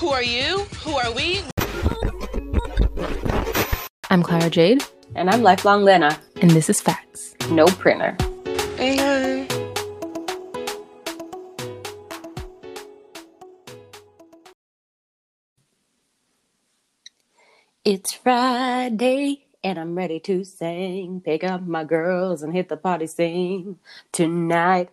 [0.00, 0.58] Who are you?
[0.84, 1.40] Who are we?
[4.10, 4.82] I'm Clara Jade,
[5.14, 6.20] And I'm Lifelong Lena.
[6.42, 7.34] and this is Facts.
[7.50, 8.14] No printer.
[8.76, 9.48] Hey, hey.
[17.84, 21.20] It's Friday and I'm ready to sing.
[21.24, 23.78] Pick up my girls and hit the party scene
[24.12, 24.90] tonight.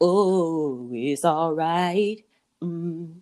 [0.00, 2.24] Oh, it's alright.
[2.62, 3.16] Mm.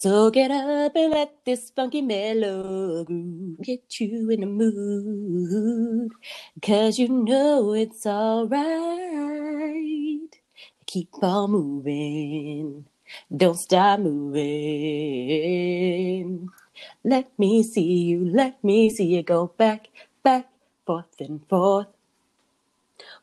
[0.00, 6.12] So get up and let this funky mellow groove get you in the mood.
[6.62, 8.60] Cause you know it's alright.
[10.86, 12.86] Keep on moving.
[13.36, 14.40] Don't stop moving.
[17.04, 19.88] Let me see you, let me see you go back,
[20.22, 20.48] back,
[20.86, 21.88] forth and forth.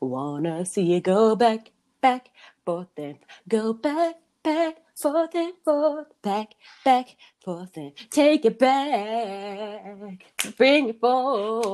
[0.00, 1.72] Wanna see you go back,
[2.02, 2.30] back,
[2.66, 6.48] forth and go back, back, forth and forth, back,
[6.84, 10.24] back, forth and take it back,
[10.56, 11.64] bring it forth.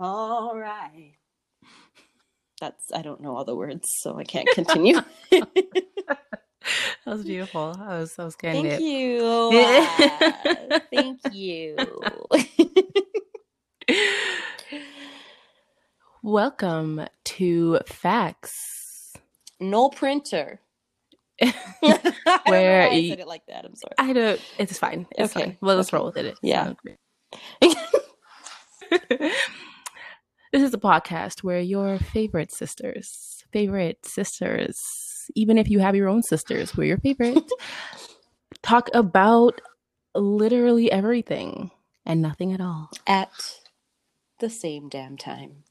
[0.00, 1.14] All right.
[2.60, 5.00] That's I don't know all the words, so I can't continue.
[7.06, 7.74] That was beautiful.
[7.80, 8.82] I was, I was getting Thank it.
[8.82, 9.50] you.
[9.52, 10.78] Yeah.
[10.92, 11.76] Thank you.
[16.22, 19.12] Welcome to Facts.
[19.60, 20.60] no printer.
[22.46, 23.64] Where I y- said it like that.
[23.64, 23.94] I'm sorry.
[23.98, 24.40] I don't.
[24.58, 25.06] It's fine.
[25.12, 25.56] It's Okay, fine.
[25.60, 25.92] Well, let's okay.
[25.92, 26.38] roll with it.
[26.42, 26.72] Yeah.
[27.60, 27.76] this
[30.52, 36.22] is a podcast where your favorite sisters, favorite sisters, even if you have your own
[36.22, 37.50] sisters, we're your favorite,
[38.62, 39.60] talk about
[40.14, 41.70] literally everything
[42.06, 42.90] and nothing at all.
[43.06, 43.30] At
[44.40, 45.64] the same damn time.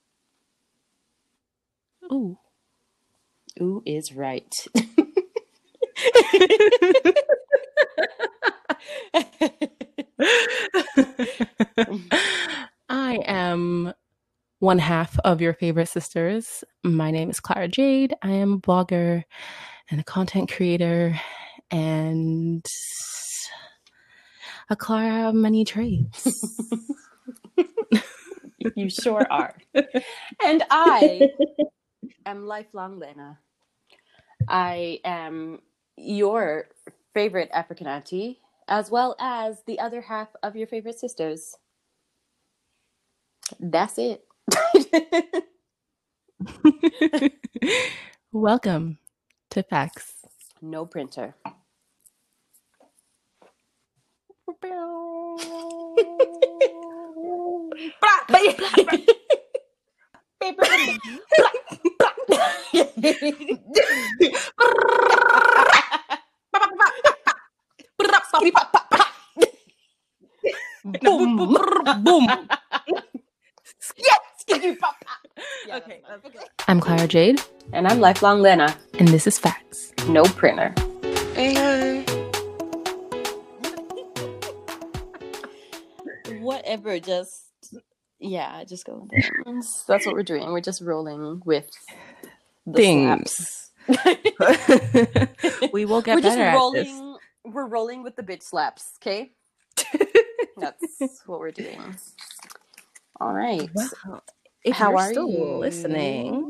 [2.11, 2.37] Ooh.
[3.61, 4.65] Ooh is right.
[12.89, 13.93] I am
[14.59, 16.63] one half of your favorite sisters.
[16.83, 18.13] My name is Clara Jade.
[18.21, 19.23] I am a blogger
[19.89, 21.19] and a content creator
[21.69, 22.65] and
[24.69, 26.63] a Clara of many trades.
[28.75, 29.55] you sure are.
[30.43, 31.29] And I
[32.25, 33.39] am lifelong Lena.
[34.47, 35.59] I am
[35.97, 36.67] your
[37.13, 41.55] favorite African auntie, as well as the other half of your favorite sisters.
[43.59, 44.23] That's it.
[48.31, 48.97] Welcome
[49.51, 50.13] to Facts.
[50.61, 51.35] no printer.
[71.01, 71.37] Boom,
[72.03, 72.27] boom.
[75.71, 76.01] Okay,
[76.67, 77.41] I'm Clara Jade,
[77.73, 78.75] And I'm lifelong Lena.
[78.99, 79.93] and this is Facts.
[80.07, 80.73] No printer.
[81.35, 82.05] Hey, hey.
[86.39, 87.50] Whatever, just
[88.21, 89.25] yeah, just go with it.
[89.45, 90.51] That's- That's what we're doing.
[90.51, 91.69] We're just rolling with
[92.65, 93.71] the Things.
[95.73, 96.83] we will get we're just better at rolling.
[96.85, 97.19] this.
[97.45, 98.93] We're rolling with the bitch slaps.
[99.01, 99.33] Okay,
[100.57, 101.95] that's what we're doing.
[103.19, 103.69] All right.
[103.73, 104.23] Well,
[104.63, 105.43] if How you're are still you?
[105.57, 106.45] listening,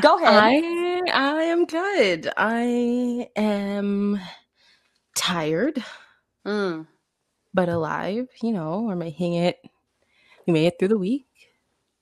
[0.00, 0.44] Go ahead.
[0.44, 2.28] I I am good.
[2.36, 4.20] I am
[5.14, 5.82] tired
[6.46, 6.86] Mm.
[7.54, 8.28] but alive.
[8.42, 9.58] You know, we're making it.
[10.46, 11.26] We made it through the week.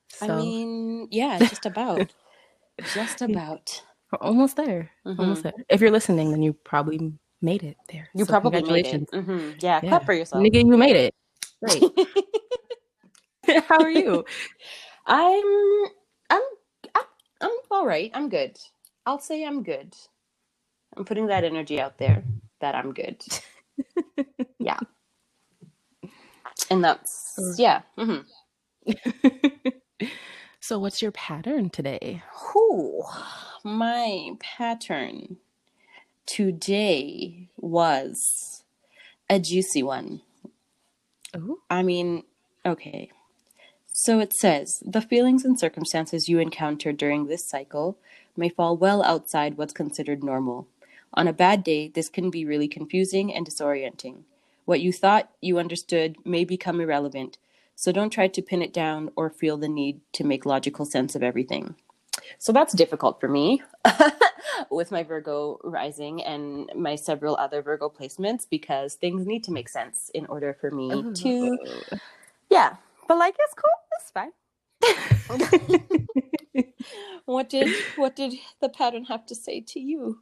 [0.09, 2.13] So I mean, yeah, just about.
[2.95, 3.83] just about.
[4.13, 4.91] we're almost there.
[5.05, 5.53] Almost there.
[5.69, 7.13] If you're listening, then you probably
[7.43, 8.09] made it there.
[8.15, 9.03] You So probably made it.
[9.03, 9.11] congratulations.
[9.13, 9.91] hmm Yeah, Yeah.
[9.91, 10.43] clap for yourself.
[10.45, 11.15] Nigga, you made it.
[11.63, 11.83] Great.
[13.69, 14.25] How are you?
[15.07, 15.45] I'm
[16.31, 16.43] I'm
[16.95, 17.05] I'm
[17.41, 18.11] I'm all right.
[18.15, 18.59] I'm good.
[19.07, 19.95] I'll say I'm good.
[20.97, 22.25] I'm putting that energy out there
[22.61, 23.23] that I'm good.
[24.59, 24.79] yeah.
[26.71, 27.83] And that's yeah.
[27.99, 28.19] hmm
[30.61, 32.23] so, what's your pattern today?
[32.53, 33.05] Whew.
[33.65, 35.39] My pattern
[36.27, 38.63] today was
[39.29, 40.23] a juicy one.
[41.35, 42.25] Oh, I mean,
[42.65, 43.11] okay.
[43.93, 47.99] So it says the feelings and circumstances you encounter during this cycle
[48.37, 50.69] may fall well outside what's considered normal.
[51.15, 54.23] On a bad day, this can be really confusing and disorienting.
[54.65, 57.39] What you thought you understood may become irrelevant,
[57.75, 61.15] so don't try to pin it down or feel the need to make logical sense
[61.15, 61.75] of everything.
[62.39, 63.63] So that's difficult for me
[64.71, 69.69] with my Virgo rising and my several other Virgo placements because things need to make
[69.69, 71.13] sense in order for me oh.
[71.13, 71.59] to,
[72.51, 72.77] yeah.
[73.09, 73.71] But like, it's cool.
[74.01, 74.33] It's fine.
[77.25, 80.21] what did what did the pattern have to say to you?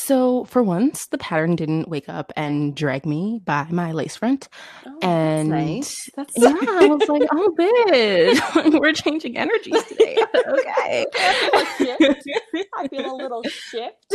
[0.00, 4.48] So, for once, the pattern didn't wake up and drag me by my lace front.
[4.86, 6.62] Oh, And that's nice.
[6.62, 10.16] Yeah, I was like, oh, bitch, we're changing energies today.
[10.36, 11.04] okay.
[11.14, 14.14] I feel a little shift.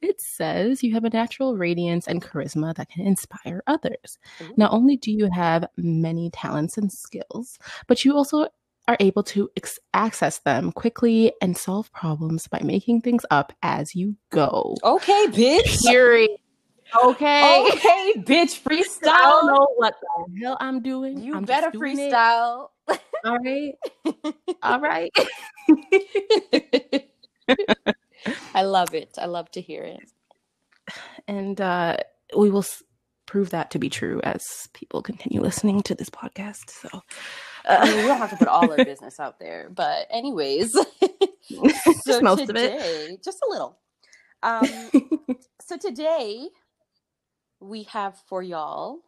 [0.00, 4.18] it says you have a natural radiance and charisma that can inspire others.
[4.56, 8.48] Not only do you have many talents and skills, but you also
[8.88, 13.94] are able to ex- access them quickly and solve problems by making things up as
[13.94, 14.74] you go.
[14.82, 15.84] Okay, bitch.
[15.86, 16.30] Period.
[17.04, 17.66] Okay.
[17.70, 18.60] Okay, bitch.
[18.62, 19.08] Freestyle.
[19.12, 21.18] I don't know what the hell I'm doing.
[21.22, 22.10] You I'm better doing it.
[22.12, 22.70] freestyle.
[23.24, 23.74] All right.
[24.62, 25.12] All right.
[28.54, 29.10] I love it.
[29.18, 30.00] I love to hear it.
[31.26, 31.98] and uh,
[32.36, 32.82] we will s-
[33.26, 34.42] prove that to be true as
[34.72, 36.70] people continue listening to this podcast.
[36.70, 36.88] So,
[37.68, 40.72] I mean, we don't have to put all our business out there, but anyways,
[41.48, 43.22] just so most of it.
[43.22, 43.78] just a little.
[44.42, 44.68] Um,
[45.60, 46.48] so today
[47.60, 49.00] we have for y'all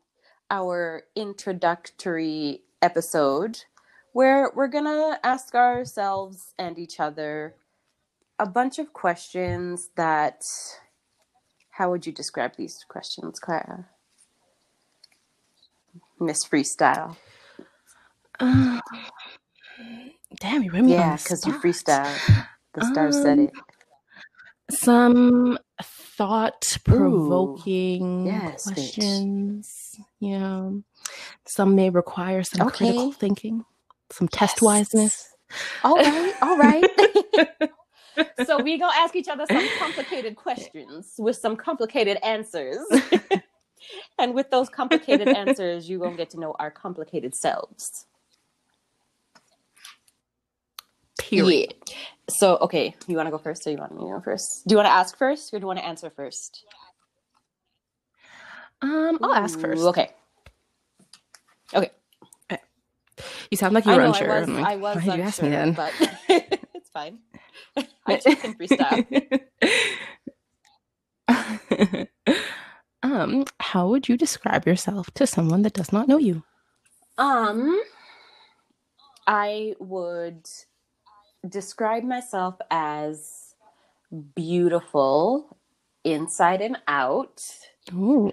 [0.51, 3.65] our introductory episode
[4.13, 7.55] where we're gonna ask ourselves and each other
[8.39, 10.43] a bunch of questions that
[11.71, 13.87] how would you describe these questions clara
[16.19, 17.17] miss freestyle
[20.41, 21.63] Damn, you read me on yeah the because you spot.
[21.63, 22.23] freestyle
[22.75, 23.55] the stars said Um, it
[24.71, 29.25] Some thought provoking yes, bitch.
[29.25, 29.97] questions.
[30.21, 30.85] You know,
[31.47, 32.67] some may require some Okay.
[32.67, 33.65] critical thinking,
[34.11, 35.29] some test wiseness.
[35.85, 36.91] all right all right
[38.37, 42.81] so we gonna ask each other some complicated questions with some complicated answers
[44.19, 48.07] and with those complicated answers you gonna get to know our complicated selves
[51.31, 51.75] Period.
[51.89, 51.95] Yeah.
[52.29, 54.67] So, okay, you want to go first or you want me to go first?
[54.67, 56.65] Do you want to ask first or do you want to answer first?
[58.83, 59.83] Um, I'll ask first.
[59.83, 60.11] Okay.
[61.75, 61.91] Okay.
[63.51, 64.31] You sound like you I were know unsure.
[64.33, 65.73] I was, I'm like, I was why did you ask me then?
[65.73, 65.93] but
[66.75, 67.19] it's fine.
[68.07, 69.41] I too can freestyle.
[73.03, 76.45] um, how would you describe yourself to someone that does not know you?
[77.19, 77.81] Um,
[79.27, 80.47] I would
[81.49, 83.55] describe myself as
[84.35, 85.57] beautiful
[86.05, 87.43] inside and out.
[87.93, 88.33] Ooh,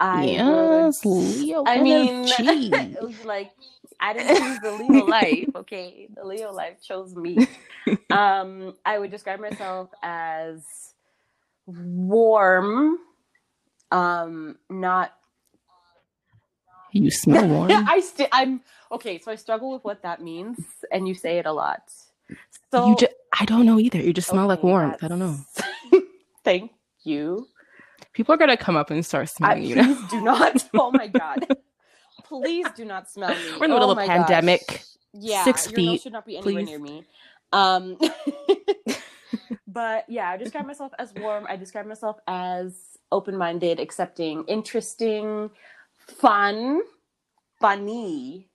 [0.00, 3.52] I yes, would Leo I mean, it was like
[4.00, 5.48] I didn't choose the Leo life.
[5.56, 7.38] Okay, the Leo life chose me.
[8.10, 10.62] Um, I would describe myself as
[11.66, 12.98] warm,
[13.90, 15.12] um, not.
[16.92, 17.70] you smell warm.
[17.70, 18.60] I st- I'm
[18.92, 19.18] okay.
[19.20, 20.58] So I struggle with what that means,
[20.92, 21.82] and you say it a lot.
[22.72, 23.98] So you just, I don't know either.
[24.00, 25.02] You just smell like warmth.
[25.02, 25.38] I don't know.
[26.44, 26.72] Thank
[27.04, 27.48] you.
[28.14, 30.08] People are gonna come up and start I, smelling you please now.
[30.10, 30.64] do not.
[30.78, 31.46] Oh my god.
[32.24, 33.58] Please do not smell me.
[33.58, 34.62] We're in the oh middle of my a pandemic.
[34.68, 34.84] gosh.
[35.12, 36.68] Yeah, Six feet, should not be anywhere please.
[36.68, 37.06] near me.
[37.52, 37.98] Um,
[39.68, 41.46] but yeah, I describe myself as warm.
[41.48, 45.50] I describe myself as open-minded, accepting, interesting,
[46.08, 46.82] fun,
[47.60, 48.50] funny,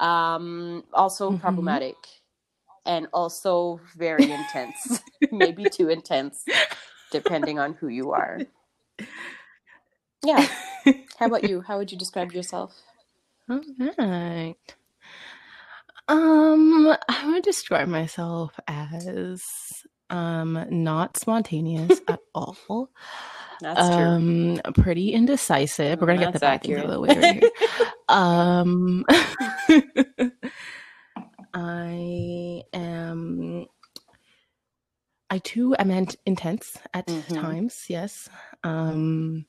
[0.00, 1.40] um, also Mhm.
[1.40, 1.96] problematic,
[2.86, 5.00] and also very intense.
[5.32, 6.44] Maybe too intense,
[7.10, 8.40] depending on who you are.
[10.24, 10.46] Yeah.
[11.18, 11.62] How about you?
[11.62, 12.80] How would you describe yourself?
[13.50, 13.60] All
[13.98, 14.54] right.
[16.08, 19.42] Um, I would describe myself as
[20.10, 22.90] um not spontaneous at all.
[23.60, 24.04] That's true.
[24.04, 26.00] um pretty indecisive.
[26.00, 27.44] We're gonna get the back out of the way right.
[28.08, 29.04] Um
[31.54, 33.66] I am
[35.30, 37.34] I too am int- intense at Mhm.
[37.34, 38.28] times, yes.
[38.64, 39.46] Um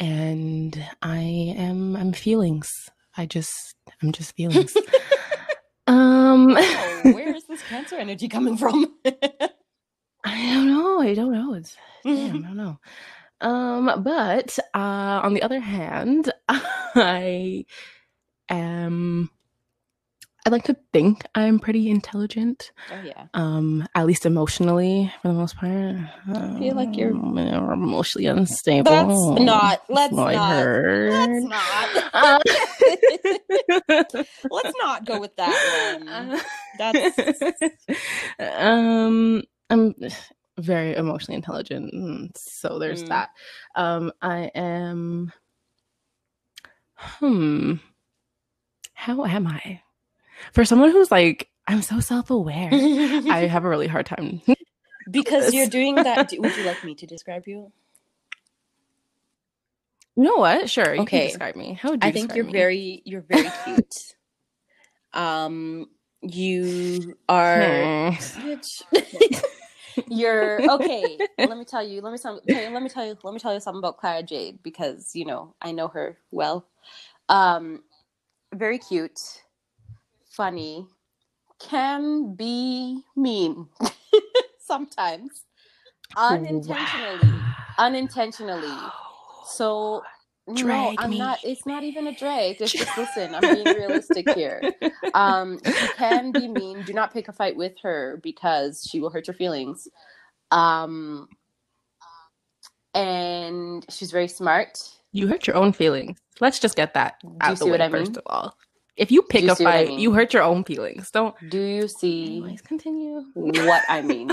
[0.00, 1.20] and I
[1.56, 2.70] am I'm feelings.
[3.16, 4.74] I just I'm just feelings.
[5.86, 8.94] um Oh, where is this cancer energy coming from?
[10.24, 11.00] I don't know.
[11.00, 11.54] I don't know.
[11.54, 12.78] It's damn, I don't know.
[13.40, 17.64] Um, but uh, on the other hand, I
[18.48, 19.30] am
[20.44, 22.72] I like to think I'm pretty intelligent.
[22.90, 23.26] Oh yeah.
[23.32, 25.70] Um, at least emotionally, for the most part.
[25.70, 28.90] I feel like you're- emotionally unstable.
[28.90, 29.82] That's not.
[29.88, 30.34] Let's not.
[30.66, 32.10] Let's not.
[32.12, 32.40] Uh,
[34.50, 36.40] Let's not go with that one.
[36.78, 37.18] That's
[38.58, 39.94] um i'm
[40.58, 43.08] very emotionally intelligent mm, so there's Mm.
[43.08, 43.28] that
[43.74, 45.32] um i am
[46.96, 47.74] hmm
[48.94, 49.80] how am i
[50.52, 52.84] for someone who's like i'm so self-aware
[53.28, 54.42] i have a really hard time
[55.10, 56.30] because you're doing that.
[56.38, 57.72] Would you like me to describe you?
[60.16, 61.08] you know what sure you Okay.
[61.08, 62.52] can describe me how would you I think you're me?
[62.52, 64.14] very you're very cute.
[65.14, 65.88] um,
[66.22, 67.92] you are.
[67.92, 68.10] Hmm.
[70.08, 71.22] You're okay.
[71.42, 72.00] Let me tell you.
[72.02, 72.40] Let me tell.
[72.44, 73.16] Okay, let me tell you.
[73.24, 76.66] Let me tell you something about Clara Jade because you know I know her well.
[77.28, 77.82] Um,
[78.54, 79.20] very cute,
[80.36, 80.86] funny,
[81.58, 83.68] can be mean
[84.58, 85.44] sometimes,
[86.16, 87.32] unintentionally.
[87.78, 88.90] Unintentionally.
[89.46, 90.02] So
[90.46, 91.18] no, I'm me.
[91.18, 91.38] not.
[91.44, 92.60] It's not even a drag.
[92.60, 93.34] It's just listen.
[93.34, 94.62] I'm being realistic here.
[95.14, 96.82] Um, she can be mean.
[96.82, 99.88] Do not pick a fight with her because she will hurt your feelings.
[100.50, 101.28] Um,
[102.94, 104.78] and she's very smart.
[105.12, 106.18] You hurt your own feelings.
[106.40, 108.56] Let's just get that you out the way first of all.
[108.96, 109.98] If you pick you a what I fight, mean?
[109.98, 111.10] you hurt your own feelings.
[111.10, 111.34] Don't.
[111.48, 113.24] Do you see Anyways, continue.
[113.34, 114.30] what I mean?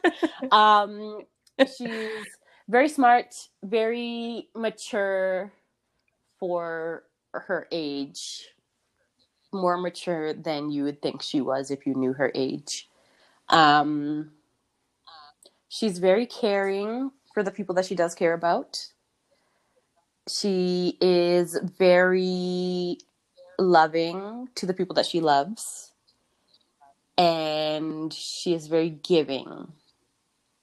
[0.52, 1.22] um,
[1.58, 2.10] she's
[2.68, 3.34] very smart,
[3.64, 5.52] very mature
[6.38, 8.48] for her age.
[9.52, 12.88] More mature than you would think she was if you knew her age.
[13.48, 14.30] Um,
[15.68, 18.84] she's very caring for the people that she does care about.
[20.28, 22.98] She is very
[23.58, 25.92] loving to the people that she loves.
[27.18, 29.72] And she is very giving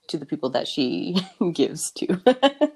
[0.09, 1.17] to the people that she
[1.53, 2.21] gives to.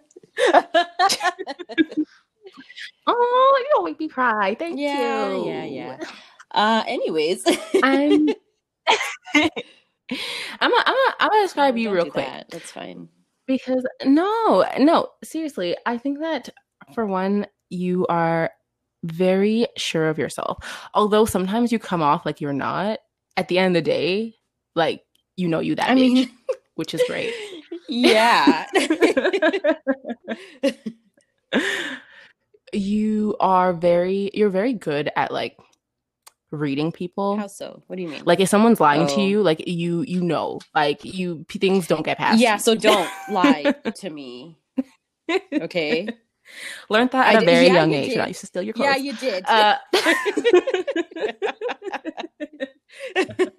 [3.08, 4.56] Oh, you don't make me cry.
[4.56, 5.46] Thank Yeah, you.
[5.46, 5.98] yeah, yeah.
[6.52, 7.44] uh, anyways,
[7.84, 8.34] I'm.
[9.36, 9.50] I'm.
[10.74, 10.96] A, I'm.
[10.96, 12.50] A, I'm gonna describe you real quick that.
[12.52, 13.10] That's fine.
[13.48, 16.50] because no, no, seriously, I think that
[16.94, 18.52] for one, you are
[19.12, 20.58] very sure of yourself.
[20.94, 23.00] Although sometimes you come off like you're not.
[23.36, 24.36] At the end of the day,
[24.76, 25.04] like
[25.36, 26.30] you know you that I bitch, mean,
[26.76, 27.34] which is great.
[27.88, 28.66] yeah.
[32.74, 35.58] you are very you're very good at like
[36.52, 37.84] reading people How so?
[37.88, 38.24] What do you mean?
[38.26, 39.26] like if someone's lying to Oh.
[39.28, 42.60] you like you you know like you things don't get past yeah, you.
[42.60, 44.58] so don't lie to me.
[45.54, 46.08] Okay.
[46.90, 48.20] learned that at a did- very yeah, young you age did.
[48.20, 49.46] i used to steal your clothes Yeah, you did.
[49.48, 49.76] uh,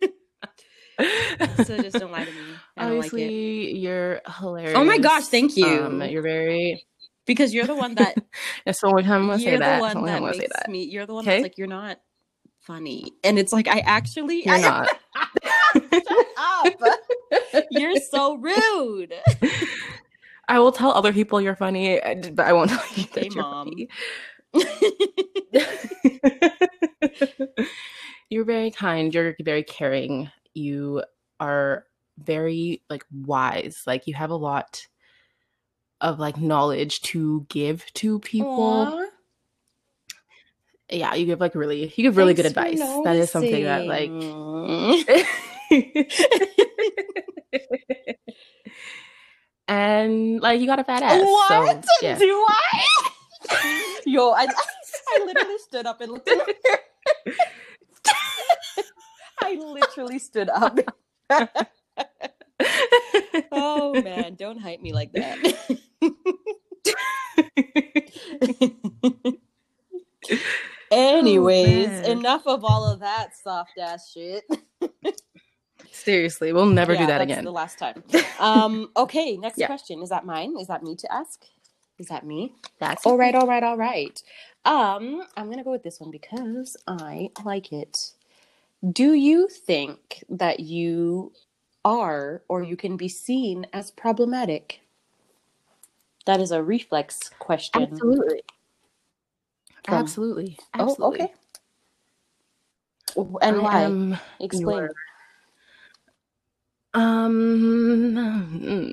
[1.65, 2.55] so just don't lie to me.
[2.77, 3.77] I like obviously it.
[3.77, 5.67] you're hilarious Oh my gosh, thank you.
[5.67, 6.85] um, you're very
[7.27, 8.17] Because you're the one that
[8.65, 10.25] that's the only time i'm gonna you're say that one That's the only that time
[10.25, 11.31] i'm gonna makes say that me you're the one Okay.
[11.37, 11.99] that's like you're not
[12.61, 13.13] funny.
[13.25, 14.89] And it's like I actually you're I, not
[15.75, 16.75] Shut up.
[17.71, 19.15] You're so rude.
[20.49, 22.01] I will tell other people you're funny
[22.33, 23.67] but i won't tell you that Okay, you're Mom.
[23.67, 23.89] funny
[28.31, 31.03] you're very kind you're very caring you
[31.41, 31.85] are
[32.19, 34.87] very like wise like you have a lot
[36.01, 39.07] of like knowledge to give to people Aw,
[40.91, 43.65] yeah you give like really you give really good thanks for advice that is something
[43.65, 45.25] that like noticing.
[49.69, 51.85] and like you got a fat ass What?
[51.85, 52.87] so yeah Do I?
[54.07, 56.55] Yo, I, I literally stood up and looked at her.
[59.43, 60.79] I literally stood up.
[63.53, 65.39] oh man, don't hype me like that.
[70.91, 72.05] Anyways, oh, man.
[72.19, 74.45] enough of all of that soft ass shit.
[75.93, 78.03] Seriously we'll never Yeah, do that that's again The last time.
[78.41, 78.91] Um.
[78.97, 79.37] Okay.
[79.37, 79.67] Next Yeah.
[79.67, 80.03] question.
[80.03, 80.57] Is that mine?
[80.59, 81.45] Is that me to ask?
[81.99, 82.53] Is that me?
[82.79, 83.35] that's All right.
[83.35, 83.63] All right.
[83.63, 84.23] All right.
[84.65, 85.25] Um.
[85.37, 88.13] I'm gonna go with this one because I like it.
[88.93, 91.33] Do you think that you
[91.85, 94.81] are or you can be seen as problematic?
[96.27, 97.83] That is a reflex question.
[97.85, 98.43] absolutely
[99.85, 101.33] From- absolutely Oh, okay.
[103.41, 103.83] And why?
[103.83, 104.77] am Explain.
[104.79, 104.93] your-
[106.99, 108.89] Um.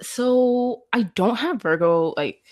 [0.00, 2.14] So I don't have Virgo.
[2.16, 2.42] Like,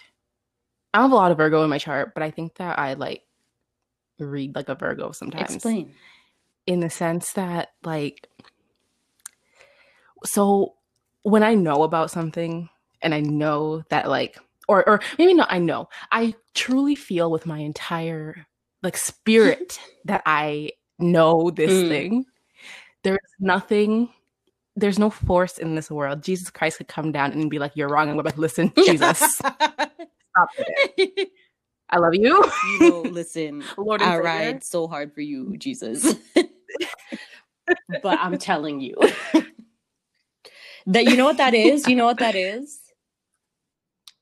[0.93, 2.95] I don't have a lot of Virgo in my chart, but I think that I
[2.95, 3.23] like
[4.19, 5.55] read like a Virgo sometimes.
[5.55, 5.95] Explain.
[6.67, 8.29] in the sense that like
[10.25, 10.75] so
[11.23, 12.69] when I know about something
[13.03, 15.89] and I know that like or or maybe not I know.
[16.11, 18.47] I truly feel with my entire
[18.83, 21.89] like spirit that I know this Mm.
[21.89, 22.25] thing.
[23.07, 24.09] There's nothing
[24.75, 26.25] there's no force in this world.
[26.25, 28.09] Jesus Christ could come down and be like, You're wrong.
[28.09, 29.61] And we're like, listen, Jesus, stop
[30.59, 31.29] it.
[31.91, 32.45] I love you.
[32.81, 36.17] you know, listen, Lord I ride so hard for you, Jesus.
[38.03, 38.97] but I'm telling you
[40.89, 41.87] that you know what that is.
[41.87, 42.81] You know what that is.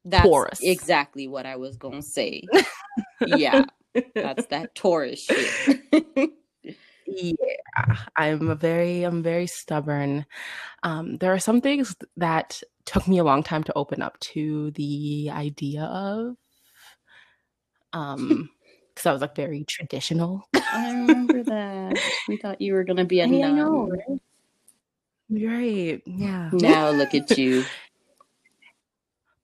[0.04, 0.60] That's Taurus.
[0.62, 2.42] exactly what I was gonna say.
[3.26, 3.64] yeah,
[4.14, 6.30] that's that Taurus shit.
[7.16, 10.26] Yeah i'm a very i'm very stubborn
[10.82, 14.70] um there are some things that took me a long time to open up to
[14.72, 16.36] the idea of
[17.92, 18.48] um
[18.94, 21.98] because i was like very traditional I remember that.
[22.28, 23.56] We thought you were gonna be a Hey, nun.
[23.56, 24.20] know, right?
[25.30, 27.64] right yeah Now look at you.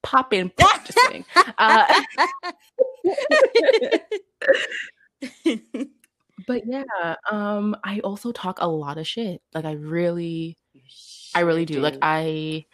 [0.03, 0.51] pop in
[0.85, 1.25] just kidding
[1.59, 1.87] uh
[6.47, 10.57] but yeah um i also talk a lot of shit like i really
[11.35, 11.81] I really do.
[11.81, 12.67] Like I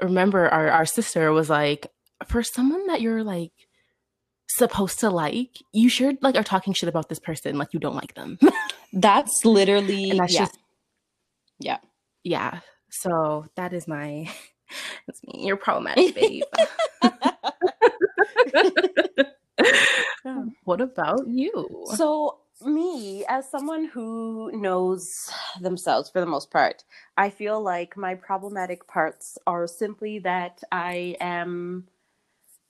[0.00, 1.86] remember our our sister was like,
[2.26, 3.52] for someone that you're like
[4.48, 7.96] supposed to like, you sure like are talking shit about this person like you don't
[7.96, 8.38] like them.
[8.92, 10.38] That's literally and that's yeah.
[10.40, 10.58] just
[11.58, 11.78] yeah.
[12.24, 12.60] yeah.
[12.90, 14.30] So that is my
[15.06, 15.46] that's me.
[15.46, 16.42] You're problematic, babe.
[20.64, 21.86] what about you?
[21.94, 26.84] So, me, as someone who knows themselves for the most part,
[27.16, 31.88] I feel like my problematic parts are simply that I am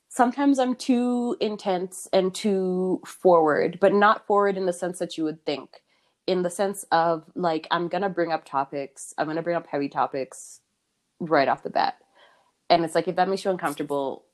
[0.09, 5.25] sometimes I'm too intense and too forward, but not forward in the sense that you
[5.25, 5.83] would think.
[6.27, 9.89] In the sense of like, I'm gonna bring up topics, I'm gonna bring up heavy
[9.89, 10.61] topics
[11.21, 11.97] right off the bat.
[12.71, 14.25] And it's like, if that makes you uncomfortable,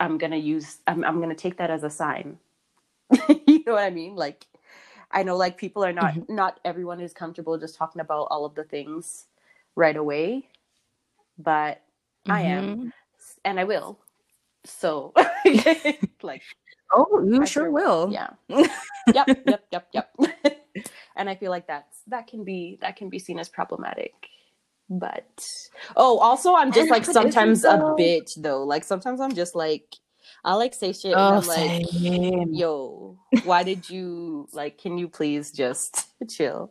[0.00, 2.38] I'm gonna use, I'm, I'm gonna take that as a sign.
[3.46, 4.16] you know what I mean?
[4.16, 4.46] Like,
[5.12, 8.54] I know like people are not not everyone is comfortable just talking about all of
[8.54, 9.26] the things
[9.76, 10.48] right away,
[11.38, 11.82] but
[12.28, 12.92] I am, Mhm.
[13.44, 13.98] and I will.
[14.64, 15.12] So,
[16.22, 16.42] like,
[16.94, 18.10] Oh, you I sure will.
[18.12, 18.30] yeah,
[19.12, 20.10] yep, yep, yep, yep.
[21.16, 24.14] and I feel like that's that can be that can be seen as problematic.
[24.90, 25.46] But
[25.96, 28.64] oh, also I'm just And like how it is, sometimes a bitch though.
[28.64, 29.96] Like sometimes I'm just like
[30.44, 32.54] I like say shit and Oh, I'm like same.
[32.54, 36.70] yo, why did you like can you please just chill?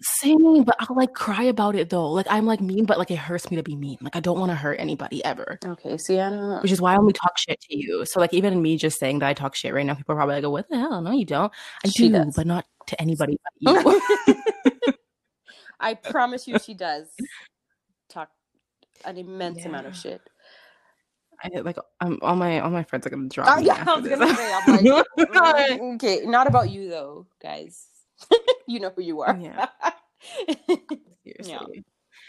[0.00, 2.10] Same, but I'll like cry about it though.
[2.10, 3.98] Like I'm like mean, but like it hurts me to be mean.
[4.00, 5.60] Like I don't want to hurt anybody ever.
[5.64, 6.58] Okay, Sienna.
[6.60, 8.04] Which is why I only talk shit to you.
[8.06, 10.36] So like even me just saying that I talk shit right now, people are probably
[10.36, 11.00] like, "What the hell?
[11.02, 11.52] No, you don't."
[11.84, 12.34] I She do, does.
[12.34, 13.84] but not to anybody but
[14.26, 14.34] you.
[15.80, 17.08] I promise you she does
[18.08, 18.30] talk
[19.04, 20.20] an immense amount of shit.
[21.44, 24.04] I, like um, all my all my friends are gonna drop Oh yeah, I was
[24.04, 24.18] this.
[24.18, 27.86] gonna say, I'm like, mm, okay, not about you though, guys.
[28.66, 29.36] you know who you are.
[29.36, 29.66] Yeah.
[31.24, 31.84] Seriously.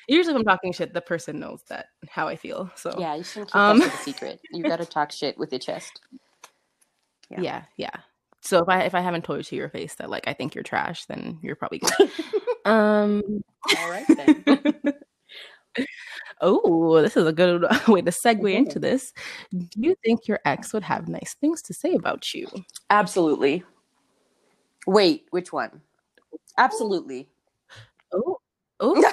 [0.07, 2.69] Usually, when I'm talking shit, the person knows that how I feel.
[2.75, 4.39] So yeah, you shouldn't keep Um, that a secret.
[4.51, 6.01] You gotta talk shit with your chest.
[7.29, 7.41] yeah.
[7.41, 7.63] yeah.
[7.77, 7.95] yeah,
[8.41, 10.55] So if I if I haven't told you to your face that like I think
[10.55, 12.11] you're trash, then you're probably good.
[12.65, 13.21] um.
[13.77, 14.93] All right then.
[16.41, 18.55] Oh, this is a good way to segue Mhm.
[18.55, 19.13] into this.
[19.51, 22.47] Do you think your ex would have nice things to say about you?
[22.89, 23.63] Absolutely.
[24.85, 25.81] Wait, which one?
[26.57, 27.29] Absolutely.
[28.11, 28.39] Oh,
[28.79, 29.11] oh,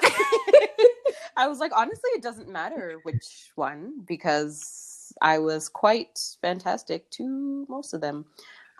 [1.36, 7.66] I was like, honestly, it doesn't matter which one because I was quite fantastic to
[7.68, 8.24] most of them.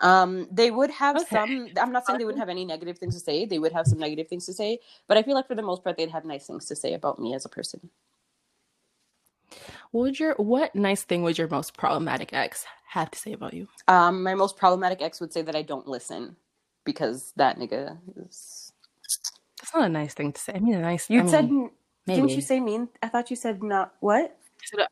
[0.01, 1.25] Um, they would have Okay.
[1.29, 1.69] some.
[1.79, 3.45] I'm not saying they wouldn't have any negative things to say.
[3.45, 5.83] They would have some negative things to say, but I feel like for the most
[5.83, 7.89] part, they'd have nice things to say about me as a person.
[9.91, 13.53] what would your what nice thing would your most problematic ex have to say about
[13.53, 13.67] you?
[13.87, 16.35] Um, my most problematic ex would say that I don't listen
[16.85, 18.73] because that nigga is.
[19.61, 20.53] That's not a nice thing to say.
[20.55, 21.09] I mean, a nice.
[21.09, 21.71] You I said, mean,
[22.07, 22.89] didn't you say mean?
[23.03, 23.93] I thought you said not.
[23.99, 24.37] What?
[24.61, 24.87] I said,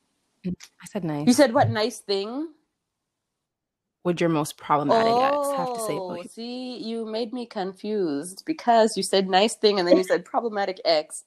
[0.48, 1.28] I said nice.
[1.28, 1.70] You said what?
[1.70, 2.50] Nice thing.
[4.06, 6.30] Would your most problematic ex have to say Oh, about you?
[6.30, 10.80] see, you made me confused because you said nice thing and then you said problematic
[10.86, 11.26] ex.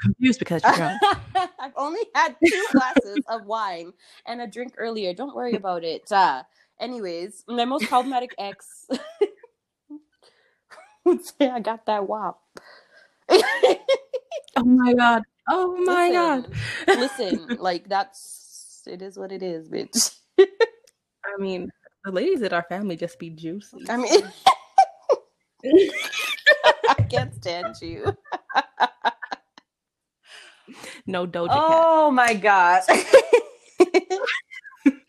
[0.00, 1.00] Confused because you're drunk.
[1.60, 3.92] I've only had two glasses of wine
[4.26, 5.12] and a drink earlier.
[5.12, 6.10] Don't worry about it.
[6.10, 6.42] Uh,
[6.80, 8.86] anyways, my most problematic ex
[11.04, 12.38] would say I got that WAP.
[13.30, 15.22] oh my god.
[15.48, 16.46] Oh my god.
[16.88, 20.16] Listen, listen, like that's it is what it is, bitch.
[21.24, 21.70] I mean,
[22.04, 23.84] The ladies in our family just be juicy.
[23.88, 24.22] I mean,
[26.88, 28.16] I can't stand you.
[31.06, 31.84] no Doja Cat.
[31.84, 32.82] Oh my god.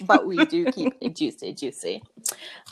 [0.06, 2.04] but we do keep it juicy, juicy.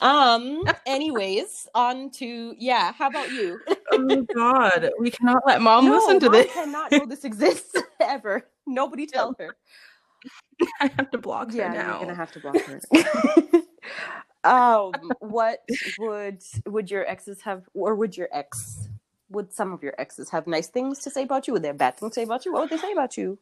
[0.02, 0.64] Um.
[0.86, 2.94] Anyways, on to yeah.
[2.94, 3.60] How about you?
[3.92, 6.54] Oh my God, we cannot let mom listen to Mom this.
[6.54, 8.48] Cannot know this exists ever.
[8.68, 9.56] Nobody tell her.
[10.82, 11.90] I have to block her Yeah, now.
[11.92, 12.82] you're gonna have to block her.
[14.50, 14.94] um.
[15.20, 15.60] What
[16.00, 18.88] would would your exes have, or would your ex?
[19.30, 21.54] Would some of your exes have nice things to say about you?
[21.54, 22.52] Would they have bad things to say about you?
[22.54, 23.40] What would they say about you?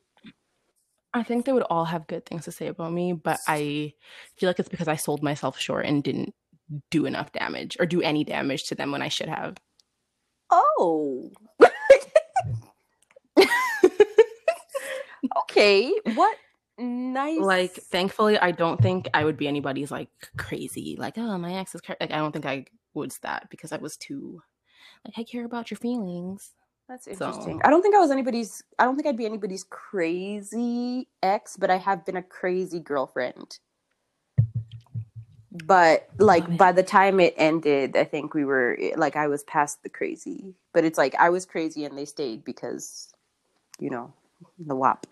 [1.13, 3.93] I think they would all have good things to say about me, but I
[4.37, 6.35] feel like it's because I sold myself short and didn't
[6.91, 9.57] do enough damage or do any damage to them when I should have.
[10.51, 11.31] Oh.
[15.43, 15.91] okay.
[16.13, 16.37] What
[16.79, 17.39] nice.
[17.39, 20.95] Like, thankfully, I don't think I would be anybody's like crazy.
[20.97, 21.97] Like, oh, my ex is cra-.
[21.99, 24.41] like, I don't think I would that because I was too
[25.05, 26.51] like I care about your feelings.
[26.87, 27.61] That's so- interesting.
[27.63, 28.63] I don't think I was anybody's.
[28.77, 33.59] I don't think I'd be anybody's crazy ex, but I have been a crazy girlfriend.
[35.65, 39.43] But like by the time it ended, I think we were eh, like I was
[39.43, 40.55] past the crazy.
[40.73, 43.11] But it's like I was crazy and they stayed because,
[43.79, 44.13] you know,
[44.59, 45.05] the WAP.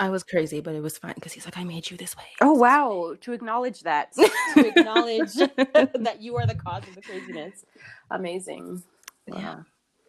[0.00, 2.24] I was crazy, but it was fine because he's like, I made you this way.
[2.40, 3.14] Oh wow!
[3.20, 7.64] To acknowledge that, to acknowledge that you are the cause of the craziness.
[8.10, 8.82] Amazing.
[9.26, 9.60] Yeah.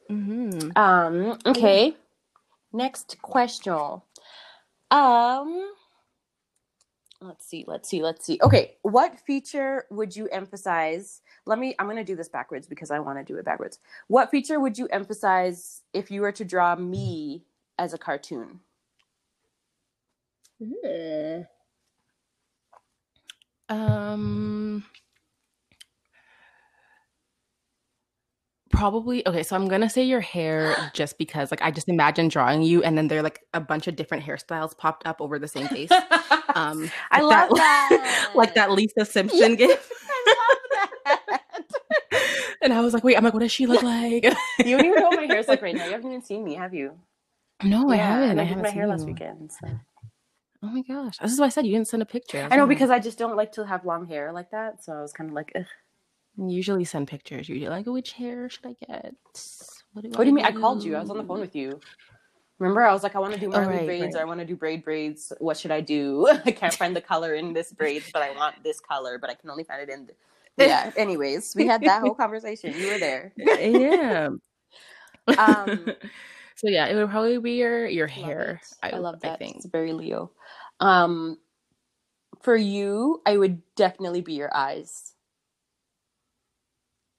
[0.10, 1.40] mm-hmm Um.
[1.46, 1.96] Okay.
[2.74, 4.02] Next question.
[4.92, 5.72] Um.
[7.22, 7.64] Let's see.
[7.68, 8.04] Let's see.
[8.04, 8.38] Let's see.
[8.44, 8.76] Okay.
[8.84, 11.22] What feature would you emphasize?
[11.46, 11.76] Let me.
[11.80, 13.80] I'm going to do this backwards because I want to do it backwards.
[14.08, 17.46] What feature would you emphasize if you were to draw me
[17.80, 18.60] as a cartoon?
[23.70, 24.84] Um
[28.70, 32.62] probably okay, so I'm gonna say your hair just because like I just imagine drawing
[32.62, 35.48] you and then there are like a bunch of different hairstyles popped up over the
[35.48, 35.92] same face.
[36.56, 38.32] Um I like love that.
[38.36, 39.92] like that Lisa Simpson gif.
[40.28, 40.58] Love
[41.04, 41.42] that.
[42.62, 44.24] And I was like, wait, I'm like, what does she look like?
[44.24, 45.86] You don't even know what my hair's like right now.
[45.86, 46.98] You haven't even seen me, have you?
[47.62, 48.40] no, I haven't.
[48.40, 49.52] I, I did my hair last weekend.
[49.52, 49.68] So.
[50.66, 51.18] Oh my gosh.
[51.20, 52.48] This is why I said you didn't send a picture.
[52.50, 54.84] I know because I just don't like to have long hair like that.
[54.84, 55.66] So I was kind of like, Ugh.
[56.38, 57.48] you usually send pictures.
[57.48, 59.14] You're like, which hair should I get?
[59.94, 60.46] What do, what do you mean?
[60.46, 60.96] I called you.
[60.96, 61.80] I was on the phone with you.
[62.58, 64.16] Remember, I was like, I want to do Oh, Marley right, braids right.
[64.16, 65.32] or I want to do braid braids.
[65.40, 66.28] What should I do?
[66.46, 69.36] I can't find the color in this braid, but I want this color, but I
[69.36, 70.08] can only find it in.
[70.08, 70.14] The...
[70.66, 70.92] Yeah.
[70.96, 72.74] Anyways, we had that whole conversation.
[72.78, 73.34] You were there.
[73.38, 74.30] yeah.
[75.38, 75.92] Um,
[76.66, 78.62] so yeah, it would probably be your your Love hair.
[78.64, 78.96] it.
[78.96, 79.34] I, love that.
[79.34, 79.58] I think.
[79.58, 80.32] It's very Leo.
[80.80, 81.38] Um,
[82.42, 85.14] for you, I would definitely be your eyes.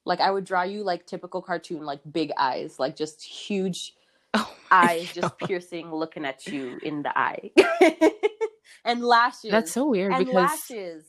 [0.05, 3.95] Like I would draw you like typical cartoon, like big eyes, like just huge
[4.35, 7.53] Oh eyes, just piercing, looking at you in the eye,
[8.85, 9.53] and lashes.
[9.53, 11.05] That's so weird and because lashes.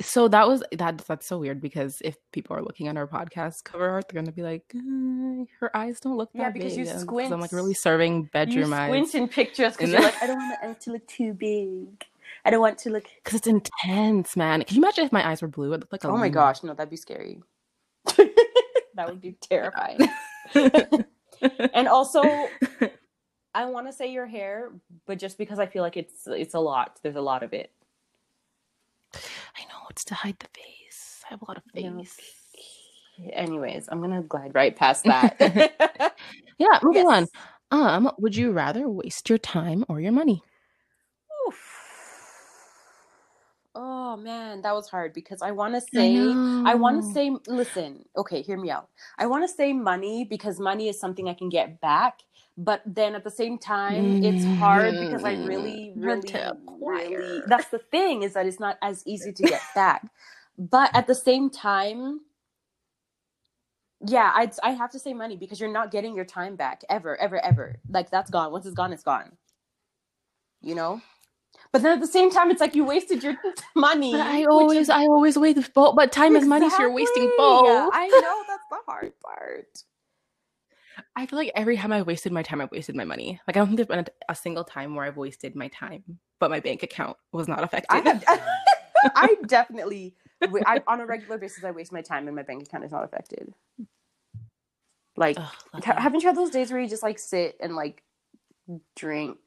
[0.00, 3.64] So that was that that's so weird because if people are looking at our podcast
[3.64, 6.84] cover art, they're gonna be like, "Uh, her eyes don't look that Yeah, because you
[6.84, 7.32] big," 'cause squint.
[7.32, 10.36] I'm like really serving bedroom You squint eyes in pictures because you're like, I don't
[10.38, 12.04] want it to look too big.
[12.44, 13.04] I don't want to look.
[13.24, 14.62] because it's intense, man.
[14.64, 15.72] Can you imagine if my eyes were blue?
[15.72, 17.42] I'd look like Oh my gosh, no, that'd be scary.
[18.16, 19.98] that would be terrifying.
[21.74, 22.22] and also
[23.54, 24.70] i want to say your hair
[25.06, 27.72] but just because i feel like it's it's a lot there's a lot of it
[29.14, 31.22] I know it's to hide the face.
[31.26, 32.18] I have a lot of face.
[33.32, 35.36] anyways i'm gonna glide right past that
[36.58, 37.06] Yeah, moving Yes.
[37.06, 37.28] on.
[37.70, 40.42] Um, would you rather waste your time or your money?
[41.48, 41.82] Oof.
[43.74, 47.30] oh man that was hard because i want to I say I want to say,
[47.46, 48.88] listen, okay, hear me out.
[49.18, 52.20] I want to say money because money is something I can get back.
[52.58, 57.42] But then at the same time, it's hard because I really, Mm, really, to really
[57.46, 60.06] that's the thing is that it's not as easy to get back.
[60.58, 62.20] But at the same time,
[64.06, 67.16] yeah, I'd, I have to say money because you're not getting your time back ever,
[67.20, 67.78] ever, ever.
[67.90, 68.52] Like that's gone.
[68.52, 69.32] Once it's gone, it's gone.
[70.62, 71.02] You know?
[71.72, 73.34] But then at the same time, it's like you wasted your
[73.74, 74.12] money.
[74.12, 75.96] But I always, is- I always waste both.
[75.96, 77.44] But time is money, so you're wasting Exactly.
[77.44, 77.90] both.
[77.92, 79.82] I know that's the hard part.
[81.16, 83.40] I feel like every time I wasted my time, I wasted my money.
[83.46, 86.04] Like I don't think there's been a, a single time where I've wasted my time,
[86.38, 87.96] but my bank account was not affected.
[87.96, 88.24] I have,
[89.16, 92.84] I definitely, I, on a regular basis, I waste my time and my bank account
[92.84, 93.52] is not affected.
[95.16, 98.02] Like, Ugh, ha- haven't you had those days where you just like sit and like
[98.94, 99.38] drink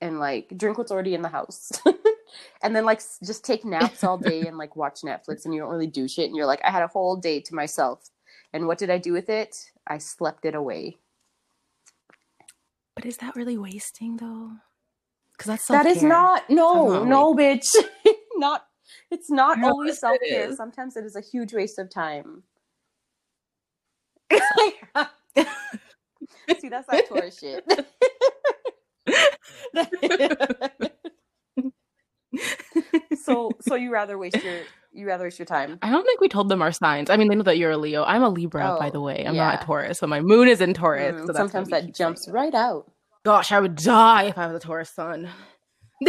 [0.00, 1.72] and like drink what's already in the house?
[2.62, 5.70] and then like just take naps all day and like watch Netflix and you don't
[5.70, 8.08] really do shit and you're like I had a whole day to myself.
[8.52, 9.56] And what did I do with it?
[9.88, 10.98] I slept it away.
[12.98, 14.50] But is that really wasting though?
[15.30, 16.08] Because that's That is self-care.
[16.08, 17.66] not no, That's not no bitch.
[18.34, 18.66] not
[19.08, 20.56] it's not No, always yes, self-care.
[20.56, 22.42] Sometimes it is a huge waste of time.
[26.60, 27.64] See, that's that Taurus shit.
[33.22, 34.60] so so you rather waste your
[34.92, 35.78] you rather waste your time.
[35.82, 37.10] I don't think we told them our signs.
[37.10, 38.04] I mean, they know that you're a Leo.
[38.04, 39.24] I'm a Libra, by Oh, the way.
[39.26, 41.14] I'm not a Taurus, so my moon is in Taurus.
[41.14, 42.90] Mm, so sometimes that jumps saying right out.
[43.24, 45.28] Gosh, I would die if I was a Taurus sun.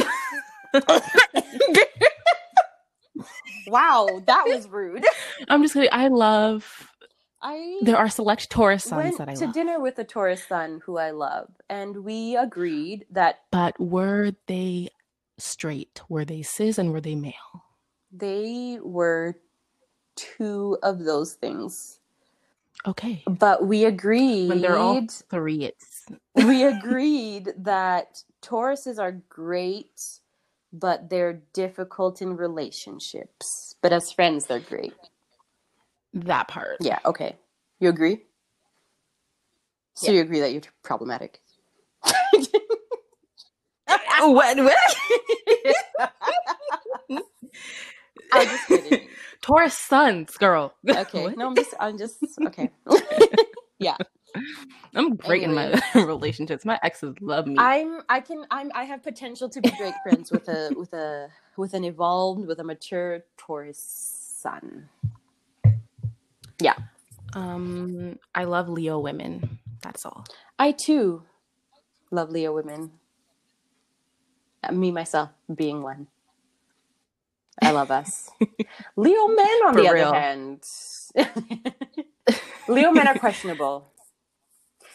[3.67, 5.05] wow, that was rude.
[5.47, 5.89] I'm just kidding.
[5.91, 6.87] I love.
[7.41, 10.43] I There are select Taurus suns that I went to love, dinner with a Taurus
[10.45, 14.89] sun who I love, and we agreed that but were they
[15.39, 16.01] straight?
[16.09, 17.63] Were they cis and were they male?
[18.11, 19.35] they were
[20.17, 21.99] two of those things.
[22.87, 23.27] Okay.
[23.27, 30.01] But we agreed When they're all three, it's we agreed that Tauruses are great,
[30.73, 33.75] but they're difficult in relationships.
[33.81, 34.95] But as friends, they're great.
[36.13, 36.79] that part.
[36.79, 37.37] Yeah, okay.
[37.79, 38.23] You agree?
[39.95, 40.17] So Yeah.
[40.17, 41.41] you agree that you're problematic?
[44.19, 44.57] What?
[44.57, 44.77] what?
[48.31, 49.07] I'm just kidding.
[49.41, 50.73] Taurus suns, girl.
[50.87, 51.23] Okay.
[51.23, 51.37] What?
[51.37, 52.69] No, I'm just I'm just okay.
[53.79, 53.95] Yeah.
[54.93, 56.65] I'm great in my relationships.
[56.65, 57.55] My exes love me.
[57.57, 61.29] I'm I can I'm I have potential to be great friends with a with a
[61.57, 64.89] with an evolved with a mature Taurus sun.
[66.61, 66.75] Yeah.
[67.33, 69.59] Um, I love Leo women.
[69.81, 70.25] That's all.
[70.57, 71.23] I too
[72.11, 72.91] love Leo women.
[74.71, 76.07] Me myself being one.
[77.61, 78.29] I love us.
[78.97, 80.09] Leo men, on For the real.
[80.09, 80.63] other hand,
[82.67, 83.93] Leo men are questionable.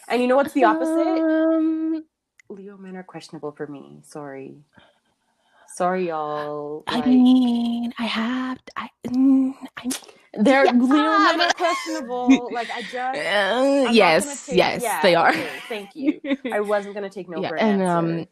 [0.07, 1.27] And you know what's the opposite?
[1.57, 2.05] Um,
[2.49, 4.01] Leo men are questionable for me.
[4.03, 4.55] Sorry.
[5.67, 6.87] Sorry, y'all.
[6.87, 8.59] I Like, mean, I have.
[8.77, 8.89] I.
[9.07, 9.89] Mm, I
[10.37, 12.49] they're Yeah, Leo men are questionable.
[12.53, 12.95] Like I just.
[12.97, 15.31] Uh, yes, take- yes, yeah, they are.
[15.31, 16.21] okay, thank you.
[16.51, 18.23] I wasn't gonna take no Yeah, for an and, answer.
[18.23, 18.27] um,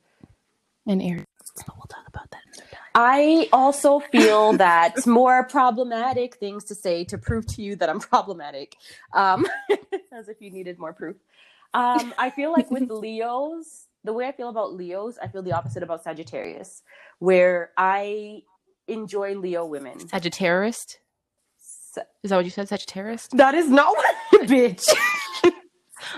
[0.87, 2.79] and Aries, but we'll talk about that another time.
[2.95, 7.99] I also feel that more problematic things to say to prove to you that I'm
[7.99, 8.75] problematic,
[9.13, 9.47] um,
[10.11, 11.15] as if you needed more proof.
[11.73, 15.53] Um, I feel like with Leos, the way I feel about Leos, I feel the
[15.53, 16.83] opposite about Sagittarius,
[17.19, 18.43] where I
[18.87, 20.07] enjoy Leo women.
[20.07, 20.97] Sagittarius.
[22.23, 22.67] Is that what you said?
[22.67, 23.27] Sagittarius?
[23.33, 24.15] that is not what,
[24.47, 24.83] bitch.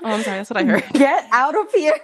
[0.03, 0.37] Oh, I'm sorry.
[0.37, 0.83] That's what I heard.
[0.93, 1.97] Get out of here.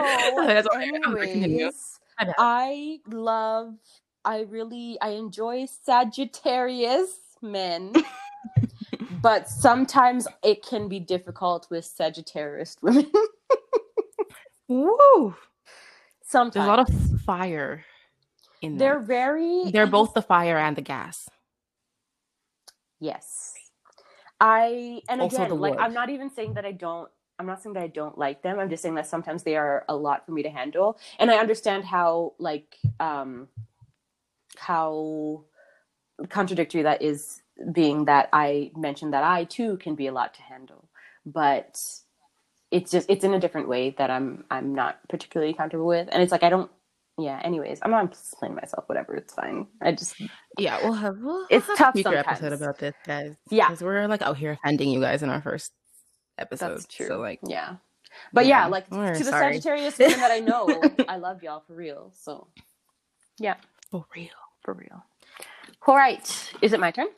[0.46, 0.84] That's what I.
[1.24, 2.00] Anyways,
[2.38, 3.74] I love,
[4.24, 7.92] I really, I enjoy Sagittarius men,
[9.22, 13.10] but sometimes it can be difficult with Sagittarius women.
[14.68, 15.34] Woo!
[16.34, 17.84] sometimes There's a lot of fire
[18.60, 18.94] in there.
[18.94, 19.70] they're very.
[19.70, 21.28] They're both the fire and the gas.
[23.00, 23.54] Yes.
[24.40, 25.78] I and Also again, like.
[25.78, 28.58] I'm not even saying that I don't I'm not saying that I don't like them.
[28.58, 30.98] I'm just saying that sometimes they are a lot for me to handle.
[31.18, 33.48] And I understand how like um
[34.56, 35.44] how
[36.28, 37.42] contradictory that is
[37.72, 40.88] being that I mentioned that I too can be a lot to handle.
[41.26, 41.76] But
[42.70, 46.08] it's just it's in a different way that I'm I'm not particularly comfortable with.
[46.12, 46.70] And it's like I don't
[47.16, 49.68] yeah, anyways, I'm not explaining myself, whatever, it's fine.
[49.80, 50.16] I just
[50.58, 52.42] Yeah, we'll have we'll It's have tough a future sometimes.
[52.42, 53.34] episode about this, guys.
[53.50, 53.68] Yeah.
[53.68, 55.72] because we're like out here offending you guys in our first
[56.38, 56.70] episode.
[56.70, 57.06] That's true.
[57.06, 57.76] So like, yeah.
[58.32, 59.54] But yeah, Yeah, like we're to the sorry.
[59.54, 62.12] Sagittarius women that I know, I love y'all for real.
[62.14, 62.46] So
[63.38, 63.56] yeah.
[63.90, 64.28] for real.
[64.62, 65.04] for real.
[65.86, 66.52] All right.
[66.62, 67.08] Is it my turn?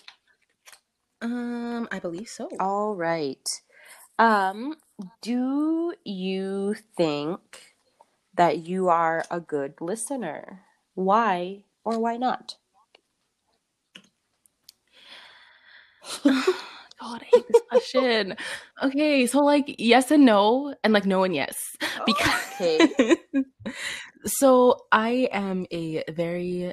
[1.23, 2.49] Um, I believe so.
[2.61, 3.49] All right.
[4.19, 4.77] Um,
[5.23, 7.75] do you think
[8.35, 10.63] that you are a good listener?
[10.95, 12.57] Why or why not?
[17.01, 18.37] God, I hate this question.
[18.83, 21.57] okay, so like yes and no, and like no and yes.
[22.07, 23.17] Because Okay.
[24.25, 26.73] so I am a very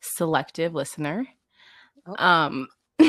[0.00, 1.26] selective listener.
[2.06, 2.14] Oh.
[2.18, 2.68] Um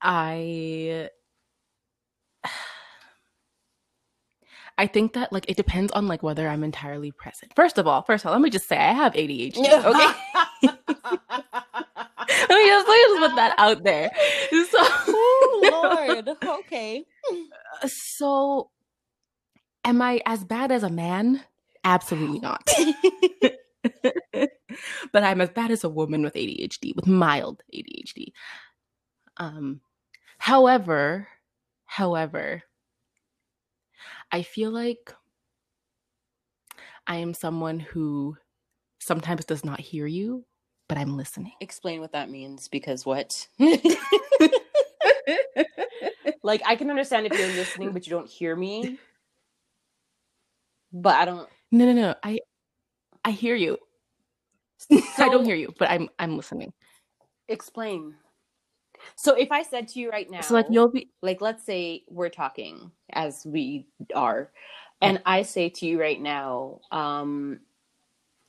[0.00, 1.08] I
[4.76, 7.52] I think that like it depends on like whether I'm entirely present.
[7.54, 9.84] First of all, first of all, let me just say I have ADHD.
[9.84, 10.12] Okay.
[12.28, 14.10] Let me just, let me just put that out there.
[14.50, 16.28] So, oh Lord.
[16.44, 17.04] Okay.
[17.86, 18.70] so
[19.84, 21.42] am I as bad as a man?
[21.84, 22.68] Absolutely not.
[25.12, 28.32] but I'm as bad as a woman with ADHD, with mild ADHD.
[29.36, 29.80] Um,
[30.38, 31.28] however,
[31.84, 32.62] however,
[34.32, 35.14] I feel like
[37.06, 38.36] I am someone who
[38.98, 40.44] sometimes does not hear you,
[40.88, 41.52] but I'm listening.
[41.60, 43.46] Explain what that means because what?
[46.42, 48.98] like I can understand if you're listening but you don't hear me.
[50.92, 52.14] But I don't No, no, no.
[52.22, 52.38] I
[53.24, 53.78] I hear you.
[55.18, 56.72] I don't hear you, but I'm I'm listening.
[57.48, 58.14] explain.
[59.16, 62.04] So if I said to you right now So like you'll be like let's say
[62.08, 64.50] we're talking as we are
[65.00, 67.60] and i say to you right now um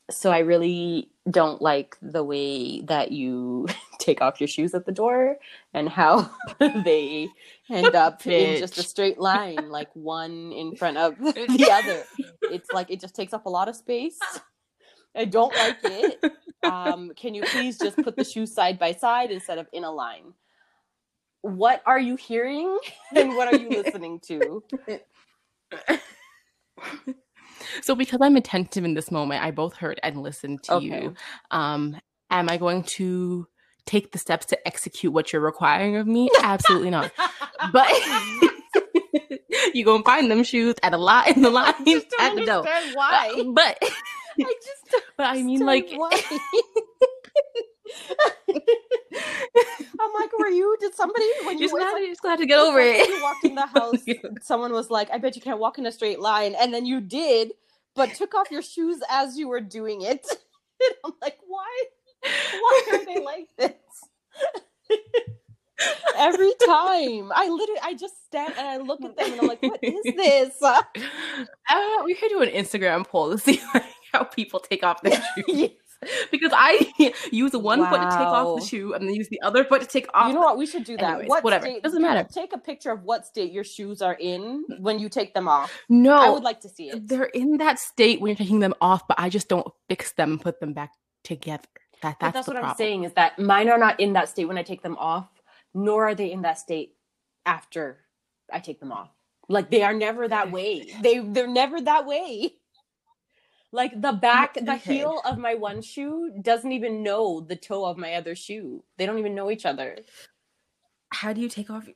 [0.09, 3.67] so i really don't like the way that you
[3.99, 5.37] take off your shoes at the door
[5.73, 7.27] and how they
[7.69, 12.03] end up in just a straight line like one in front of the other.
[12.43, 14.19] It's like it just takes up a lot of space.
[15.15, 16.31] I don't like it.
[16.63, 19.91] Um can you please just put the shoes side by side instead of in a
[19.91, 20.33] line?
[21.41, 22.77] What are you hearing?
[23.15, 24.63] And what are you listening to
[27.81, 31.03] so because I'm attentive in this moment, I both heard and listened to Okay.
[31.03, 31.13] you.
[31.51, 31.97] Um,
[32.29, 33.47] am I going to
[33.85, 36.29] take the steps to execute what you're requiring of me?
[36.41, 37.11] Absolutely not.
[37.71, 37.87] But
[39.73, 42.35] you're gonna find them shoes at a lot in the line I just don't at
[42.35, 42.63] the door.
[42.93, 43.77] why But
[44.39, 46.21] i just don't but I mean like why.
[48.49, 52.45] I'm like were you did somebody when you just it's gotta, like- you just gotta
[52.45, 53.09] get over like it.
[53.09, 54.03] you walked in the house
[54.41, 56.99] someone was like i bet you can't walk in a straight line and then you
[57.01, 57.51] did
[57.95, 60.25] but took off your shoes as you were doing it.
[60.29, 61.83] And i'm like why
[62.21, 63.71] why are they like this?
[66.17, 69.61] Every time i literally i just stand and i look at them and i'm like
[69.61, 70.61] what is this?
[71.69, 75.21] Uh, we could do an Instagram poll to see like, how people take off their
[75.47, 75.69] shoes.
[76.31, 76.91] Because I
[77.31, 79.87] use one foot to take off the shoe and then use the other foot to
[79.87, 80.27] take off.
[80.27, 81.65] you know what we should do that Anyways, what whatever.
[81.65, 82.27] state Doesn't matter.
[82.31, 85.71] take a picture of what state your shoes are in when you take them off
[85.89, 88.73] no, i would like to see it they're in that state when you're taking them
[88.81, 90.91] off, but I just don't fix them and put them back
[91.23, 91.63] together.
[92.01, 92.71] That that's, that's what problem.
[92.71, 95.29] I'm saying is that mine are not in that state when I take them off,
[95.73, 96.93] nor are they in that state
[97.45, 97.99] after
[98.51, 99.09] I take them off.
[99.47, 100.87] Like they are never that way.
[101.01, 102.55] They they're never that way.
[103.71, 104.95] Like the back, the Okay.
[104.95, 108.83] heel of my one shoe doesn't even know the toe of my other shoe.
[108.97, 109.97] They don't even know each other.
[111.09, 111.87] How do you take off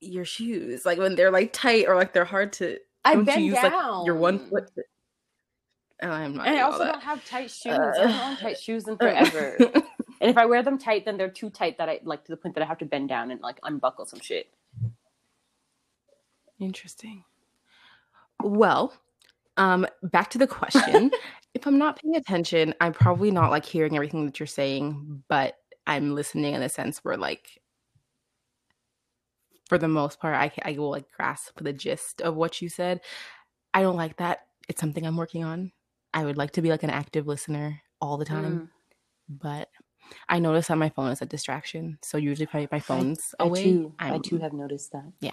[0.00, 0.86] your shoes?
[0.86, 2.78] Like when they're like tight or like they're hard to.
[3.04, 3.98] I don't bend you use down.
[3.98, 4.70] like your one foot?
[4.76, 4.82] To...
[6.04, 6.46] Oh, I'm not.
[6.46, 6.92] and I also that.
[6.92, 7.72] don't have tight shoes.
[7.74, 9.56] Uh, I worn tight shoes in forever.
[10.20, 12.36] and if I wear them tight, then they're too tight that I like to the
[12.36, 14.48] point that I have to bend down and like unbuckle some shit.
[16.58, 17.24] Interesting.
[18.42, 18.92] Well,
[19.56, 21.10] um, back to the question.
[21.54, 25.54] if I'm not paying attention, I'm probably not like hearing everything that you're saying, but
[25.86, 27.60] I'm listening in a sense where like
[29.68, 33.00] for the most part I I will like grasp the gist of what you said.
[33.74, 34.40] I don't like that.
[34.68, 35.72] It's something I'm working on.
[36.14, 38.70] I would like to be like an active listener all the time,
[39.30, 39.38] Mm.
[39.40, 39.68] but
[40.28, 41.98] I notice that my phone is a distraction.
[42.02, 45.10] So usually I- my phone's I away, too, I I'm- too have noticed that.
[45.20, 45.30] Yeah.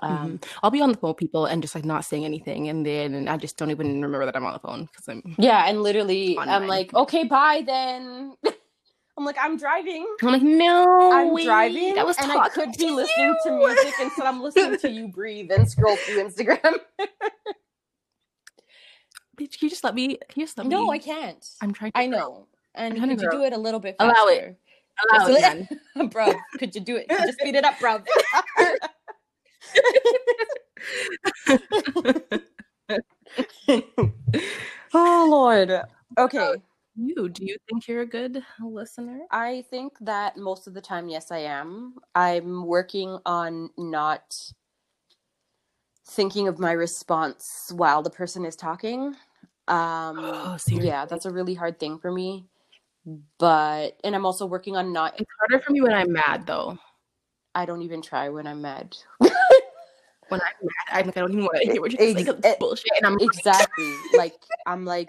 [0.00, 0.44] Um, Mhm.
[0.62, 3.28] I'll be on the phone with people and just like not saying anything, and then
[3.28, 5.34] I just don't even remember that I'm on the phone because I'm.
[5.38, 8.34] Yeah, and literally, I'm like, okay, bye then.
[9.18, 10.06] I'm like, I'm driving.
[10.22, 13.50] I'm like, no, I'm wait, driving, I was and I could be to listening to
[13.50, 14.26] you." music instead.
[14.26, 16.74] I'm listening to you breathe and scroll through Instagram.
[19.36, 20.18] Bitch, can you just let me?
[20.28, 20.74] Can you just let me?
[20.74, 21.44] no, I can't.
[21.60, 21.92] I'm trying.
[21.92, 22.46] To I know.
[22.74, 24.56] And I'm could you do it a little bit Allow it.
[25.10, 25.68] Allow it,
[26.10, 27.08] bro, could you do it?
[27.08, 28.02] Could you speed it up, bro?
[34.94, 35.82] oh Lord.
[36.18, 36.54] Okay.
[36.96, 39.20] you do you think you're a good listener?
[39.30, 41.94] I think that most of the time, yes, I am.
[42.14, 44.34] I'm working on not
[46.08, 49.14] thinking of my response while the person is talking.
[49.68, 52.46] Um, Oh, yeah, that's a really hard thing for me.
[53.38, 56.78] But, and I'm also working on not, It's harder for me when I'm mad though.
[57.54, 58.96] I don't even try when I'm mad.
[60.28, 62.28] When I'm mad, I'm like, I don't even want to hear what you're saying.
[62.28, 64.34] Ex- It's bullshit, and I'm like, exactly like
[64.66, 65.08] i'm like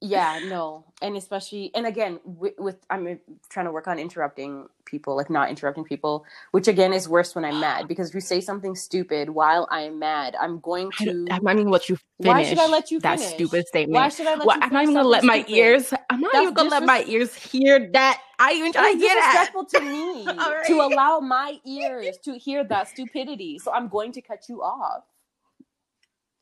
[0.00, 3.18] yeah no and especially and again with, with i'm
[3.48, 7.44] trying to work on interrupting people like not interrupting people which again is worse when
[7.44, 11.42] i'm mad because if you say something stupid while i'm mad i'm going to I'm
[11.42, 12.32] not even let you finish.
[12.36, 13.34] Why should I let you that finish?
[13.34, 13.94] stupid statement?
[13.94, 15.52] why should i let Why- you I'm not even gonna let my stupid?
[15.52, 15.94] ears.
[16.10, 18.20] I'm not That's even gonna let my ears hear that.
[18.38, 19.50] I even try to hear that.
[19.70, 20.64] to me right.
[20.66, 25.02] to allow my ears to hear that stupidity so i'm going to cut you off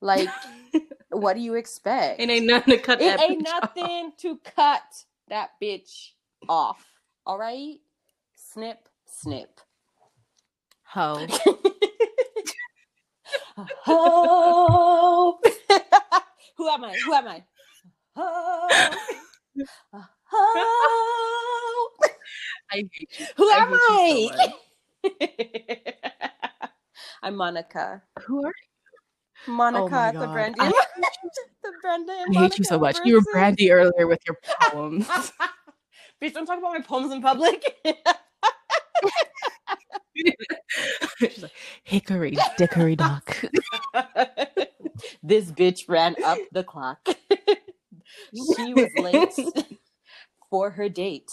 [0.00, 0.28] Like,
[1.10, 2.20] what do you expect?
[2.20, 3.76] It ain't nothing to cut It that ain't bitch off.
[3.76, 6.10] nothing to cut that bitch
[6.48, 6.84] off.
[7.24, 7.76] All right?
[8.34, 9.60] Snip, snip.
[10.84, 11.26] Ho.
[13.86, 15.38] Oh.
[16.58, 16.96] Who am I?
[17.04, 17.44] Who am I?
[18.16, 18.96] Oh.
[20.32, 21.90] Oh.
[22.70, 23.26] I hate you.
[23.36, 25.88] Who I am you so I?
[27.22, 28.02] I'm Monica.
[28.26, 28.52] Who are
[29.48, 30.60] Oh Monica my at the Brandy.
[30.60, 30.70] I-
[31.62, 32.12] the Brandy.
[32.12, 32.94] and I hate you so much.
[32.96, 35.06] Monica You were brandy earlier with your poems.
[36.22, 37.62] Bitch, don't talk about my poems in public.
[41.18, 41.52] She's like,
[41.84, 43.44] Hickory dickory dock.
[45.22, 47.06] this bitch ran up the clock.
[48.56, 49.34] she was late
[50.50, 51.30] for her date,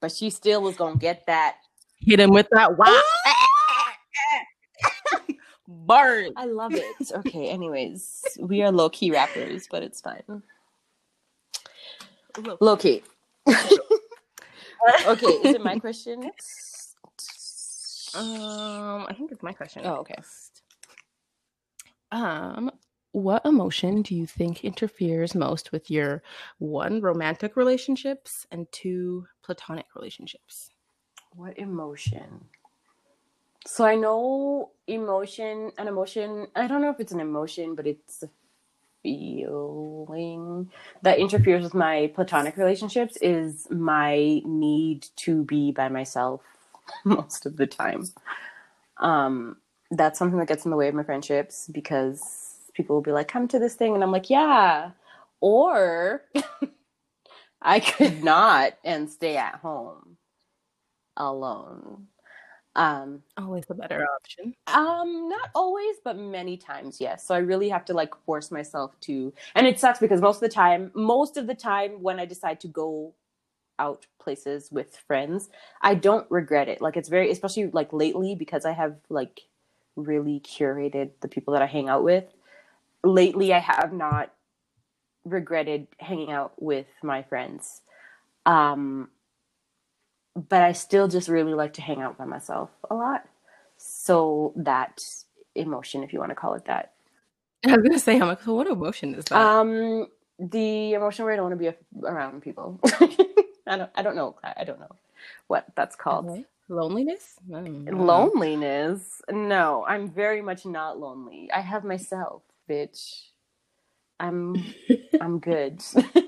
[0.00, 1.58] but she still was gonna get that.
[2.00, 3.00] Hit him with that wow.
[5.66, 6.32] Burn.
[6.36, 6.84] I love it.
[7.14, 10.42] Okay, anyways, we are low key rappers, but it's fine.
[12.60, 13.02] Low key.
[13.48, 13.66] okay,
[15.26, 16.30] is it my question?
[18.16, 19.82] Um, I think it's my question.
[19.84, 20.14] Oh, okay.
[22.12, 22.70] Um,
[23.10, 26.22] what emotion do you think interferes most with your
[26.58, 30.70] one romantic relationships and two platonic relationships?
[31.34, 32.44] What emotion?
[33.66, 38.22] So I know emotion, an emotion, I don't know if it's an emotion, but it's
[38.22, 38.28] a
[39.02, 40.70] feeling
[41.02, 46.42] that interferes with my platonic relationships is my need to be by myself
[47.04, 48.04] most of the time.
[48.98, 49.56] Um,
[49.90, 53.28] that's something that gets in the way of my friendships because people will be like,
[53.28, 53.94] come to this thing.
[53.94, 54.90] And I'm like, yeah.
[55.40, 56.22] Or
[57.62, 60.16] I could not and stay at home
[61.16, 62.08] alone.
[62.76, 64.54] Um, Always the better option.
[64.66, 67.24] um, not always, but many times, yes.
[67.26, 70.42] So I really have to like force myself to, and it sucks because most of
[70.42, 73.14] the time, most of the time when I decide to go
[73.78, 75.50] out places with friends,
[75.82, 76.80] I don't regret it.
[76.80, 79.42] Like it's very, especially like lately because I have like
[79.96, 82.24] really curated the people that I hang out with.
[83.04, 84.32] Lately, I have not
[85.24, 87.82] regretted hanging out with my friends.
[88.46, 89.08] Um,
[90.34, 93.24] but I still just really like to hang out by myself a lot.
[93.76, 95.02] So that
[95.54, 96.92] emotion, if you want to call it that,
[97.66, 99.40] I was gonna say, I'm like, what emotion is that?
[99.40, 100.06] um,
[100.38, 102.80] the emotion where I don't want to be a- around people.
[103.66, 103.90] I don't.
[103.94, 104.36] I don't know.
[104.42, 104.94] I don't know
[105.46, 106.28] what that's called.
[106.28, 106.44] Okay.
[106.68, 107.36] Loneliness?
[107.46, 107.62] Know.
[107.92, 109.22] Loneliness?
[109.30, 111.50] No, I'm very much not lonely.
[111.52, 113.22] I have myself, bitch.
[114.20, 114.62] I'm.
[115.20, 115.82] I'm good.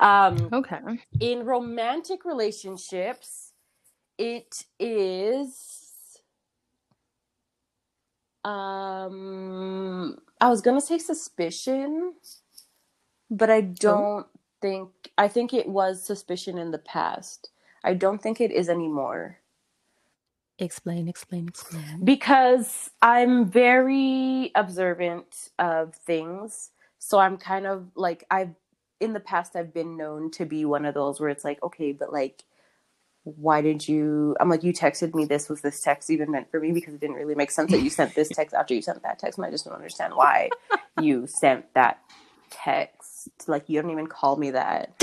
[0.00, 0.80] um, Okay.
[1.20, 3.52] in romantic relationships,
[4.18, 6.20] it is.
[8.44, 12.14] Um, I was gonna say suspicion,
[13.30, 14.26] but I don't
[14.62, 14.90] think.
[15.18, 17.50] I think it was suspicion in the past.
[17.84, 19.38] I don't think it is anymore
[20.58, 22.04] Explain, explain, explain.
[22.04, 26.70] because I'm very observant of things.
[26.98, 28.54] So I'm kind of like I've
[29.00, 31.92] in the past I've been known to be one of those where it's like, okay,
[31.92, 32.44] but like
[33.24, 36.60] why did you I'm like you texted me this was this text even meant for
[36.60, 39.02] me because it didn't really make sense that you sent this text after you sent
[39.02, 40.50] that text and I just don't understand why
[41.00, 42.00] you sent that
[42.50, 43.30] text.
[43.48, 44.94] Like you don't even call me that.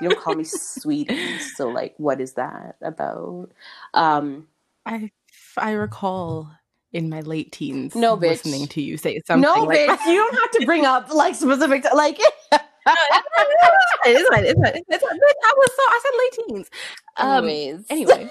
[0.00, 1.38] You don't call me sweetie.
[1.38, 3.50] So like what is that about?
[3.94, 4.46] Um
[4.86, 5.10] I
[5.58, 6.50] I recall
[6.92, 8.44] in my late teens No, bitch.
[8.44, 11.34] listening to you say something no, like bitch, you don't have to bring up like
[11.34, 12.18] specific, like.
[14.06, 14.44] it is fine.
[14.46, 14.60] It's.
[14.88, 15.20] It's fine.
[15.44, 16.70] I was so I said late teens.
[17.16, 18.30] Um, Anyways, anyway,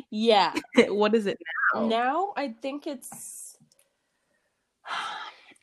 [0.10, 0.54] yeah.
[0.88, 1.38] what is it
[1.74, 1.86] now?
[1.86, 3.56] Now I think it's,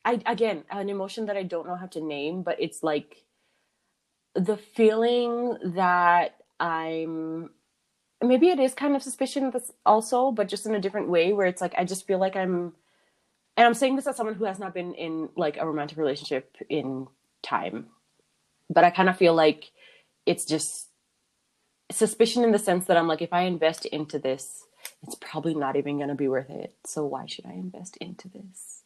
[0.05, 3.23] I again an emotion that I don't know how to name, but it's like
[4.35, 7.51] the feeling that I'm.
[8.23, 9.51] Maybe it is kind of suspicion
[9.85, 12.73] also, but just in a different way, where it's like I just feel like I'm,
[13.57, 16.55] and I'm saying this as someone who has not been in like a romantic relationship
[16.69, 17.07] in
[17.43, 17.87] time,
[18.69, 19.71] but I kind of feel like
[20.25, 20.89] it's just
[21.91, 24.63] suspicion in the sense that I'm like, if I invest into this,
[25.03, 26.75] it's probably not even going to be worth it.
[26.85, 28.83] So why should I invest into this?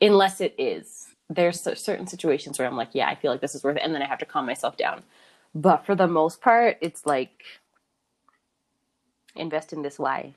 [0.00, 1.08] Unless it is.
[1.28, 3.94] There's certain situations where I'm like, yeah, I feel like this is worth it, and
[3.94, 5.02] then I have to calm myself down.
[5.54, 7.44] But for the most part, it's like,
[9.36, 9.98] invest in this.
[9.98, 10.34] Why?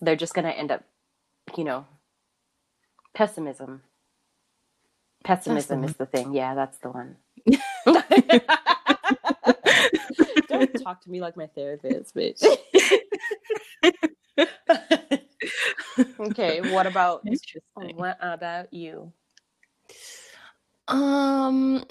[0.00, 0.84] They're just going to end up,
[1.56, 1.86] you know,
[3.14, 3.82] pessimism.
[5.24, 6.34] Pessimism is the thing.
[6.34, 7.16] Yeah, that's the one.
[10.48, 12.42] Don't talk to me like my therapist, bitch.
[16.18, 17.26] Okay, what about
[17.74, 19.12] what about you?
[20.88, 21.84] Um,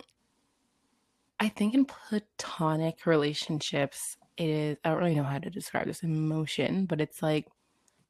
[1.39, 4.77] I think in platonic relationships, it is.
[4.83, 7.47] I don't really know how to describe this emotion, but it's like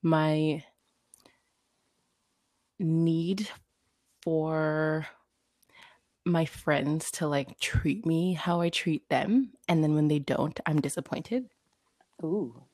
[0.02, 0.64] my
[2.80, 3.50] need
[4.30, 5.08] for
[6.26, 10.60] my friends to like treat me how I treat them, and then when they don't,
[10.66, 11.50] I'm disappointed.
[12.24, 12.66] Ooh,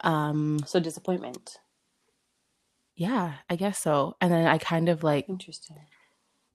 [0.00, 1.58] Um, so disappointment.
[2.96, 4.16] yeah, I guess so.
[4.20, 5.86] And then I kind of like Interesting.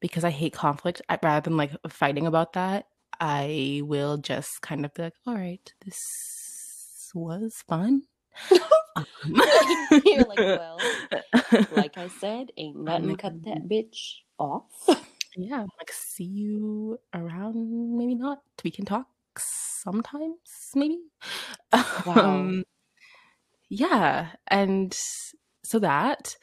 [0.02, 2.88] because I hate conflict, I, rather than like fighting about that,
[3.20, 8.04] I will just kind of be like, all right, this was fun.
[10.06, 10.80] You're like, well,
[11.72, 14.88] like I said, ain't nothing cut that bitch off.
[15.36, 18.40] yeah, like see you around, maybe not.
[18.64, 19.08] We can talk
[19.38, 20.36] sometimes,
[20.76, 21.00] maybe.
[22.06, 22.64] Um,
[23.70, 24.96] yeah, and
[25.64, 26.36] so that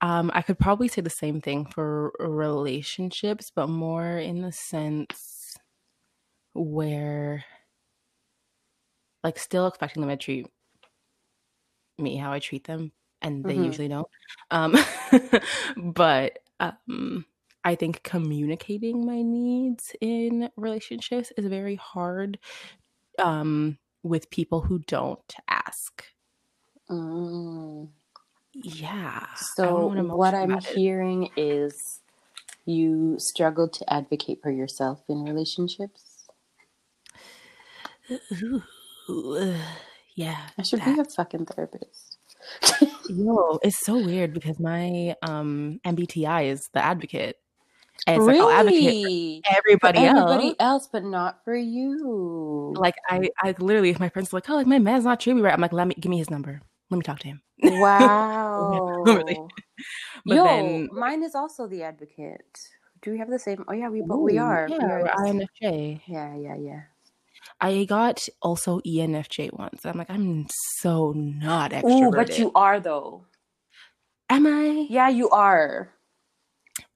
[0.00, 5.56] um, I could probably say the same thing for relationships, but more in the sense
[6.54, 7.44] where,
[9.22, 10.46] like, still expecting them to treat
[11.98, 12.92] me how I treat them,
[13.22, 13.64] and they Mhm.
[13.64, 14.08] usually don't.
[14.50, 14.76] Um,
[15.94, 17.26] but um,
[17.64, 22.38] I think communicating my needs in relationships is very hard
[23.18, 26.04] um, with people who don't ask.
[26.90, 27.88] Mm.
[28.54, 29.26] Yeah.
[29.34, 32.00] So what I'm hearing is
[32.66, 36.28] you struggle to advocate for yourself in relationships.
[40.18, 40.36] Yeah.
[40.58, 40.96] I should that.
[40.96, 42.18] be a fucking therapist.
[43.08, 47.36] Yo, it's so weird because my um MBTI is the advocate.
[48.04, 49.42] And it's like I'll advocate really?
[49.44, 50.56] for everybody, for everybody else.
[50.58, 52.74] else, but not for you.
[52.76, 55.36] Like I, I literally, if my friends are like, oh, like my man's not treating
[55.36, 56.62] me right, I'm like, let me give me his number.
[56.90, 57.42] Let me talk to him.
[57.62, 59.02] wow.
[59.06, 59.38] Really?
[60.26, 62.58] But Yo, then- mine is also the advocate.
[63.02, 63.64] Do we have the same?
[63.68, 64.66] Oh yeah, we but we are.
[64.68, 65.40] Yeah, we are we're the same.
[65.62, 66.00] INFJ.
[66.06, 66.80] Yeah, yeah, yeah.
[67.60, 69.84] I got also ENFJ once.
[69.84, 70.46] I'm like, I'm
[70.76, 72.06] so not extroverted.
[72.08, 73.24] Ooh, but you are though.
[74.30, 74.86] am I?
[74.88, 75.90] Yeah, you are.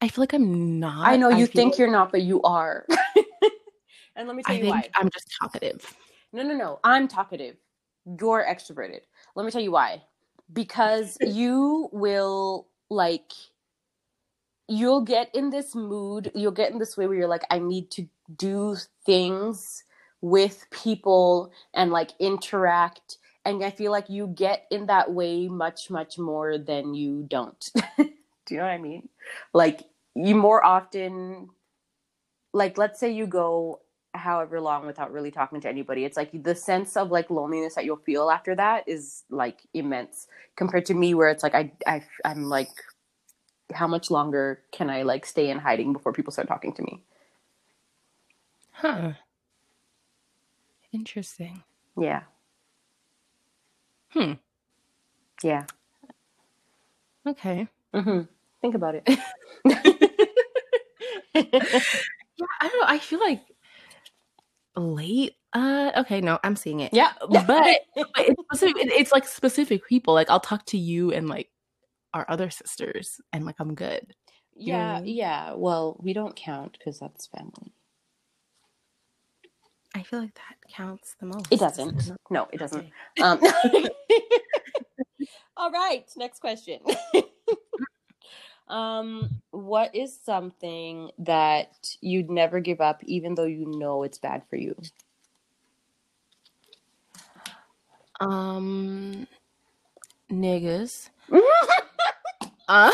[0.01, 1.09] I feel like I'm not.
[1.09, 2.87] I know you feel think like- you're not, but you are.
[4.17, 4.89] and let me tell I you think why.
[4.95, 5.97] I'm just talkative.
[6.33, 6.79] No, no, no.
[6.85, 7.57] I'm talkative.
[8.07, 9.01] You're extroverted.
[9.35, 10.03] Let me tell you why.
[10.53, 13.33] Because you will like
[14.69, 17.91] you'll get in this mood, you'll get in this way where you're like I need
[17.93, 18.07] to
[18.37, 19.85] do things
[20.23, 25.91] with people and like interact and I feel like you get in that way much
[25.91, 27.71] much more than you don't.
[27.99, 28.07] do
[28.51, 29.09] you know what I mean?
[29.53, 29.83] Like
[30.15, 31.51] you more often
[32.53, 33.81] like let's say you go
[34.15, 37.85] however long without really talking to anybody it's like the sense of like loneliness that
[37.87, 42.03] you'll feel after that is like immense compared to me where it's like i, I
[42.25, 42.69] i'm like
[43.73, 47.03] how much longer can i like stay in hiding before people start talking to me
[48.73, 49.13] Huh.
[50.93, 51.63] Interesting.
[51.99, 52.23] yeah
[54.11, 54.33] Hmm.
[55.43, 55.65] yeah
[57.27, 57.67] Okay.
[57.95, 58.21] hmm
[58.61, 59.09] think about it
[61.35, 62.87] Yeah, I don't know.
[62.87, 63.43] I feel like
[64.77, 65.35] late.
[65.53, 66.93] Uh, okay, no, I'm seeing it.
[66.93, 67.79] yeah But, but
[68.17, 70.15] it's, specific, it's like specific people.
[70.15, 71.51] Like I'll talk to you and like
[72.15, 74.15] our other sisters, and like I'm good.
[74.55, 75.03] yeah Yeah.
[75.05, 77.73] yeah well we don't count because that's family
[79.95, 81.47] I feel like that counts the most.
[81.51, 82.93] it doesn't no it doesn't Okay.
[83.21, 83.41] Um,
[85.57, 86.81] all right, next question.
[88.69, 94.43] um, what is something that you'd never give up, even though you know it's bad
[94.49, 94.75] for you?
[98.21, 99.27] Um,
[100.31, 101.11] niggas.
[102.69, 102.91] Uh,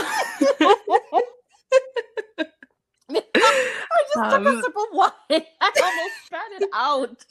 [4.18, 5.44] just took a sip of wine.
[5.60, 7.24] I almost spat it out.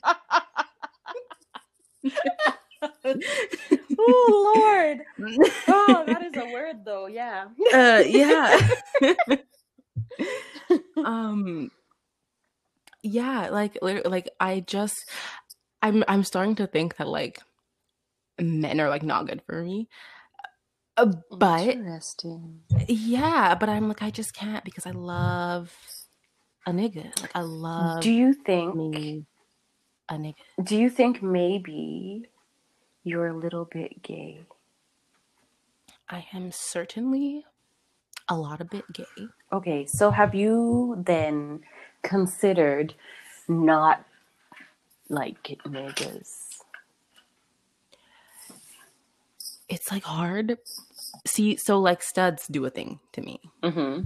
[3.99, 5.01] oh Lord!
[5.67, 7.07] Oh, that is a word, though.
[7.07, 7.47] Yeah.
[7.73, 8.69] uh, yeah.
[10.97, 11.71] um,
[13.03, 15.09] yeah, like, like I just,
[15.81, 17.41] I'm, I'm starting to think that like
[18.39, 19.87] men are like not good for me.
[20.95, 22.61] Uh, but Interesting.
[22.87, 25.71] yeah, but I'm like I just can't because I love
[26.67, 27.19] a nigga.
[27.21, 28.75] Like I love Do you think?
[28.75, 29.25] me
[30.09, 30.35] a nigga.
[30.63, 32.29] Do you think maybe
[33.03, 34.41] you're a little bit gay?
[36.09, 37.45] I am certainly
[38.29, 39.27] a lot of bit gay.
[39.51, 41.61] Okay, so have you then
[42.03, 42.93] considered
[43.47, 44.05] not
[45.09, 46.61] like niggas?
[49.69, 50.57] It's like hard
[51.25, 53.39] See, so like studs do a thing to me.
[53.63, 54.05] Mm-hmm.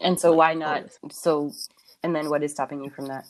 [0.00, 0.84] And so why not?
[1.10, 1.52] So,
[2.02, 3.26] and then what is stopping you from that?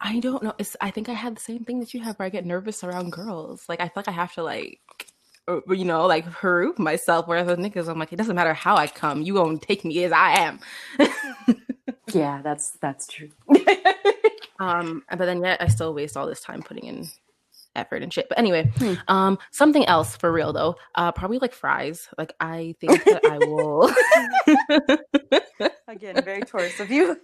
[0.00, 0.54] I don't know.
[0.58, 2.82] It's I think I had the same thing that you have where I get nervous
[2.82, 3.64] around girls.
[3.68, 4.80] Like I feel like I have to like
[5.48, 7.26] uh, you know, like prove myself.
[7.28, 10.04] Whereas with niggas, I'm like, it doesn't matter how I come, you gonna take me
[10.04, 10.60] as I am.
[12.12, 13.30] Yeah, that's that's true.
[14.60, 17.08] um, but then yet I still waste all this time putting in
[17.74, 18.28] effort and shit.
[18.28, 18.94] But anyway, Hmm.
[19.08, 20.76] um, something else for real though.
[20.94, 22.08] Uh, probably like fries.
[22.18, 23.90] Like I think that I will.
[25.88, 27.16] Again, very tourist of you.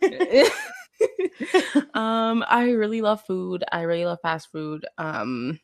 [1.94, 3.64] um, I really love food.
[3.70, 4.86] I really love fast food.
[4.98, 5.58] Um,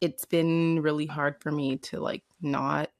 [0.00, 2.90] it's been really hard for me to like not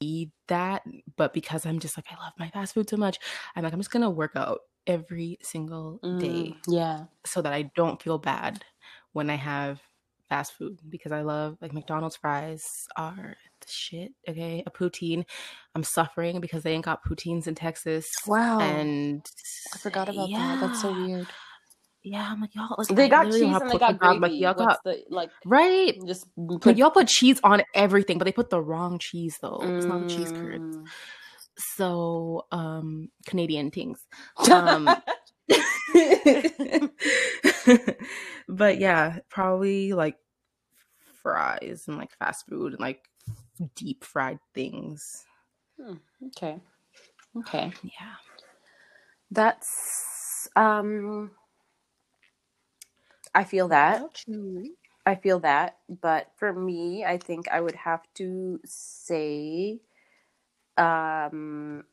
[0.00, 0.82] eat that,
[1.16, 3.18] but because I'm just like I love my fast food so much,
[3.56, 7.04] I'm like I'm just gonna work out every single day Mm, yeah.
[7.26, 8.64] so that I don't feel bad
[9.18, 9.80] when I have
[10.28, 14.12] fast food because I love like McDonald's fries are the shit.
[14.28, 15.24] Okay, a poutine.
[15.74, 18.08] I'm suffering because they ain't got poutines in Texas.
[18.28, 18.60] Wow.
[18.60, 19.28] And
[19.74, 20.60] I forgot about that.
[20.60, 21.26] That's so weird.
[22.04, 22.76] Yeah, I'm like y'all.
[22.78, 24.20] Like, They I got cheese and they got the dog, gravy.
[24.20, 25.30] Like, y'all got the like?
[25.44, 25.98] right.
[26.06, 29.60] Just But put y'all put cheese on everything, but they put the wrong cheese though.
[29.76, 30.62] It's not the cheese curds.
[30.62, 30.86] Mm.
[31.76, 34.06] So, um, Canadian things.
[34.52, 34.88] Um,
[38.48, 40.16] but yeah, probably like
[41.22, 43.04] fries and like fast food and like
[43.74, 45.24] deep fried things.
[46.28, 46.60] okay.
[47.38, 47.72] Okay.
[47.82, 48.14] Yeah.
[49.30, 51.32] That's um
[53.34, 54.02] I feel that.
[55.06, 59.80] I feel that, but for me, I think I would have to say
[60.76, 61.84] um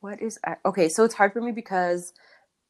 [0.00, 2.12] what is I- okay, so it's hard for me because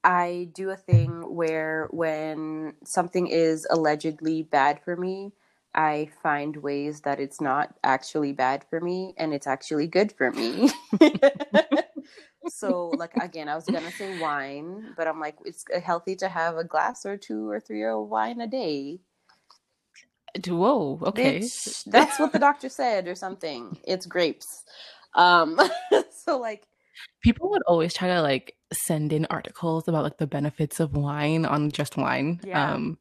[0.05, 5.33] I do a thing where when something is allegedly bad for me,
[5.75, 10.33] I find ways that it's not actually bad for me and it's actually good for
[10.33, 10.71] me.
[12.47, 16.57] so, like, again, I was gonna say wine, but I'm like, it's healthy to have
[16.57, 19.01] a glass or two or three of wine a day.
[20.49, 21.01] Whoa.
[21.05, 21.53] Okay.
[21.57, 23.79] Bitch, that's what the doctor said or something.
[23.85, 24.65] It's grapes.
[25.15, 25.61] Um,
[26.11, 26.67] so, like,
[27.23, 31.45] People would always try to like send in articles about like the benefits of wine
[31.45, 32.41] on just wine.
[32.45, 32.73] Yeah.
[32.75, 32.99] Um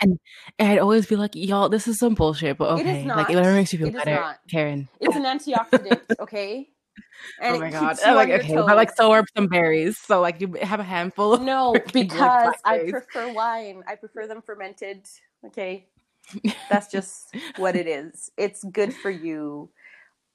[0.00, 0.18] and,
[0.58, 3.04] and I'd always be like, y'all, this is some bullshit, but It is okay.
[3.04, 3.16] not.
[3.16, 4.36] Like it makes you feel It better.
[4.48, 4.88] Karen.
[5.00, 6.68] it's an antioxidant, okay?
[7.42, 7.96] oh my god.
[8.04, 9.98] I'm like, okay, but like so are some berries.
[9.98, 13.82] So like you have a handful of No, because I prefer wine.
[13.86, 15.06] I prefer them fermented.
[15.46, 15.88] Okay.
[16.70, 18.30] That's just what it is.
[18.36, 19.70] It's good for you.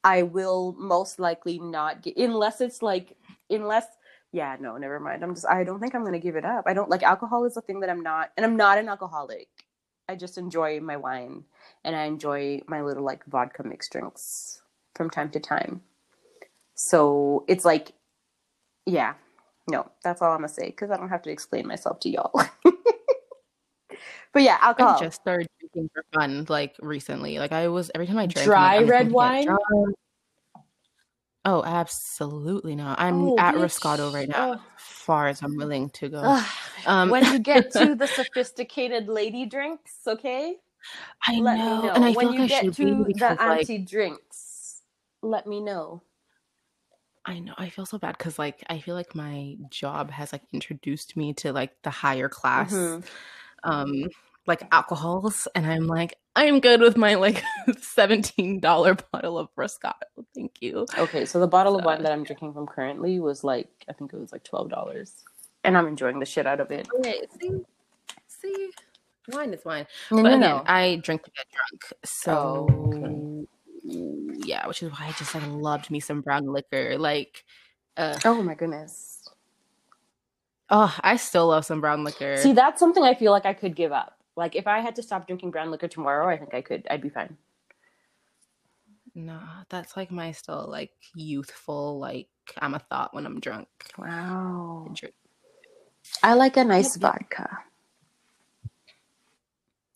[0.04, 3.18] I will most likely not get unless it's like
[3.50, 3.88] unless
[4.34, 5.24] yeah, no, never mind.
[5.24, 6.66] I'm just I don't think I'm gonna give it up.
[6.68, 9.50] I don't like alcohol is a thing that I'm not and I'm not an alcoholic.
[10.10, 11.46] I just enjoy my wine
[11.84, 14.62] and I enjoy my little like vodka mixed drinks
[14.96, 15.82] from time to time.
[16.76, 17.94] So it's like
[18.88, 19.16] yeah,
[19.70, 22.34] no, that's all I'm gonna say because I don't have to explain myself to y'all.
[24.34, 24.96] but yeah, alcohol.
[24.96, 27.40] I just started drinking for fun, like recently.
[27.40, 29.48] Like I was every time I drank, Dry red wine?
[31.46, 33.00] Oh, absolutely not.
[33.00, 33.60] I'm Oh, at bitch.
[33.60, 36.40] Roscato right now, as far as I'm willing to go.
[36.86, 40.56] Um, when you get to the sophisticated lady drinks, okay?
[41.28, 41.94] I let know, me know.
[41.96, 44.82] and I when you I get to the because, like, drinks,
[45.22, 46.02] let me know.
[47.26, 50.44] I know I feel so bad because, like, I feel like my job has like
[50.52, 53.06] introduced me to like the higher class, Mhm.
[53.64, 54.06] Um,
[54.46, 57.44] like alcohols, and I'm like, I'm good with my like
[57.82, 59.94] seventeen dollar bottle of Roscato.
[60.36, 60.86] Thank you.
[60.98, 64.14] Okay, so the bottle of wine that I'm drinking from currently was like I think
[64.14, 65.14] it was like twelve dollars,
[65.64, 66.88] and I'm enjoying the shit out of it.
[67.00, 67.52] Okay, see,
[68.28, 68.70] see,
[69.32, 69.88] wine is wine.
[70.12, 70.64] No, But no, again, no.
[70.68, 71.94] I drink to get drunk.
[72.04, 73.48] So Oh,
[73.84, 76.98] yeah, which is why I just like loved me some brown liquor.
[76.98, 77.44] Like,
[77.98, 79.23] uh, Oh my goodness.
[80.70, 82.38] Oh, I still love some brown liquor.
[82.38, 84.18] See, that's something I feel like I could give up.
[84.36, 86.88] Like if I had to stop drinking brown liquor tomorrow, I think I could.
[86.90, 87.38] I'd be fine.
[89.16, 89.40] No,
[89.70, 92.00] that's like my still like youthful.
[92.00, 93.68] Like I'm a thought when I'm drunk.
[93.98, 94.90] Wow.
[94.94, 95.16] Drink.
[96.24, 97.16] I like a nice Yep, yep.
[97.30, 97.60] vodka.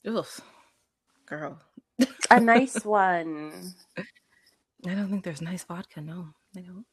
[0.07, 0.28] Ugh,
[1.28, 1.59] girl,
[2.30, 3.76] A nice one.
[4.88, 6.01] I don't think there's nice vodka.
[6.01, 6.86] No, I don't.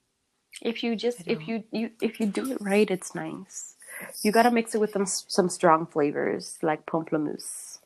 [0.62, 3.74] If you just if you, you if you do it right, it's nice.
[4.22, 7.78] You gotta mix it with some some strong flavors like pamplemousse.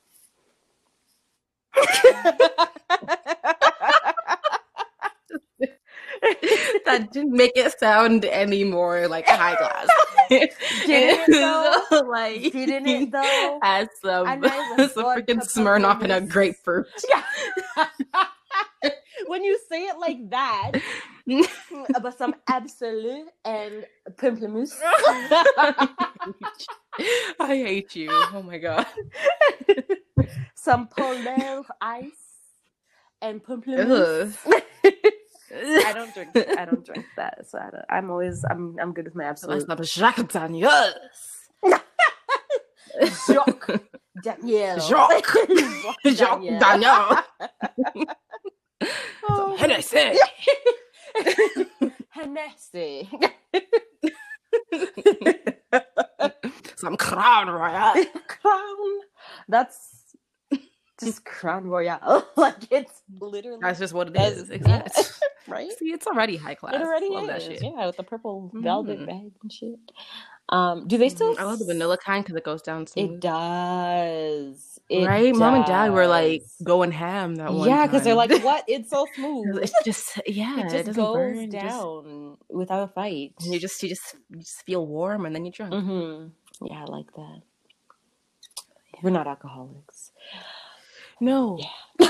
[6.84, 9.88] that didn't make it sound any more like high class.
[10.28, 10.52] Didn't
[10.88, 11.30] it
[11.90, 12.00] though?
[12.02, 13.58] like Didn't it though?
[13.62, 16.86] Has some, nice some freaking Smirnoff and a grapefruit.
[19.26, 20.72] when you say it like that,
[21.94, 24.74] about some Absolut and pamplemousse.
[27.40, 28.08] I hate you.
[28.10, 28.86] Oh my god.
[30.54, 32.10] some Polar Ice
[33.20, 34.36] and pamplemousse.
[35.50, 36.30] I don't drink.
[36.36, 37.48] I don't drink that.
[37.48, 38.44] So I don't, I'm always.
[38.48, 38.76] I'm.
[38.80, 39.66] I'm good with my Absolut.
[39.68, 40.94] not a Jacques Daniels.
[43.26, 43.80] Jacques
[44.22, 44.78] Daniel.
[44.80, 45.36] Jacques.
[46.06, 47.18] Jacques Daniel.
[49.28, 49.56] Oh.
[49.58, 50.18] Hennessy.
[52.10, 53.08] Hennessy.
[56.76, 58.04] Some Crown Royal.
[58.26, 59.00] Crown.
[59.48, 60.04] That's
[61.02, 62.26] just Crown Royale.
[62.36, 64.50] like it's literally That's just what it is.
[64.50, 65.04] Exactly.
[65.48, 65.70] right.
[65.78, 66.74] See, it's already high class.
[66.74, 67.44] It already Love that is.
[67.44, 67.62] shit.
[67.62, 69.06] Yeah, with the purple velvet Mhm.
[69.06, 69.78] bag and shit.
[70.50, 71.34] Um, do they still?
[71.34, 71.40] Mhm.
[71.40, 73.10] I love the vanilla kind because it goes down smooth.
[73.12, 74.78] It does.
[74.88, 75.34] It right?
[75.34, 78.64] Mom and dad were like going ham that one yeah, because they're like, "What?
[78.66, 79.58] It's so smooth.
[79.58, 81.36] it's just yeah, it it, just doesn't goes burn.
[81.42, 85.34] you just- down without a fight." You just you just you just feel warm and
[85.34, 85.74] then you drunk.
[85.74, 86.28] hmm
[86.66, 87.42] Yeah, I like that.
[89.02, 90.12] We're not alcoholics.
[91.20, 92.08] No, Yeah.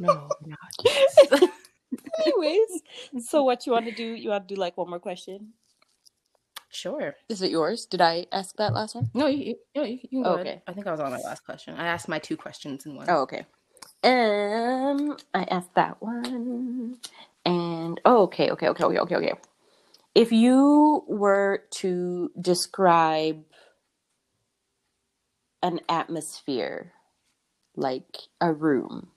[0.00, 1.50] no, we're not.
[2.26, 2.82] Anyways,
[3.26, 4.04] so what you want to do?
[4.04, 5.54] You want to do like one more question?
[6.78, 7.16] Sure.
[7.28, 7.86] Is it yours?
[7.86, 9.10] Did I ask that last one?
[9.14, 10.62] No, you, you, no, you, you can go Okay.
[10.66, 11.74] I think I was on my last question.
[11.74, 13.06] I asked my two questions in one.
[13.08, 13.44] Oh, okay.
[14.04, 16.98] Um, I asked that one,
[17.44, 19.32] and oh, okay, okay, okay, okay, okay, okay.
[20.14, 23.42] If you were to describe
[25.62, 26.92] an atmosphere,
[27.74, 29.08] like a room,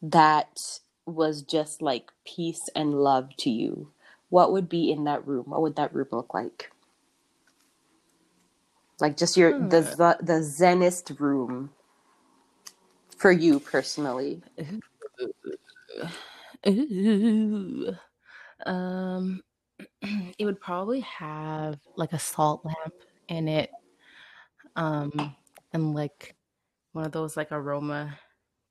[0.00, 3.92] that was just like peace and love to you,
[4.30, 5.44] what would be in that room?
[5.46, 6.70] What would that room look like?
[9.00, 9.96] Like just your the Hmm.
[9.96, 11.70] the, the zenest room
[13.16, 14.42] for you personally.
[16.68, 17.94] Ooh.
[18.66, 19.42] Um,
[20.38, 22.94] it would probably have like a salt lamp
[23.28, 23.70] in it,
[24.76, 25.34] um,
[25.72, 26.36] and like
[26.92, 28.18] one of those like aroma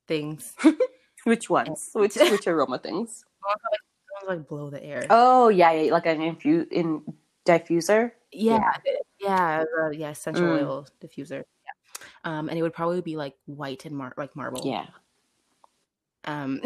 [0.06, 0.54] things.
[1.24, 1.90] Which ones?
[1.92, 3.24] Which which aroma things?
[4.20, 5.06] Sounds like blow the air.
[5.10, 7.02] Oh yeah, yeah like an infu- in
[7.46, 8.12] diffuser.
[8.32, 8.72] yeah,
[9.18, 10.10] yeah, uh, yeah.
[10.10, 10.62] Essential Mm.
[10.62, 11.44] oil diffuser.
[11.64, 11.72] Yeah.
[12.24, 14.66] Um, and it would probably be like white and mar- like marble.
[14.66, 14.86] Yeah,
[16.24, 16.60] Um,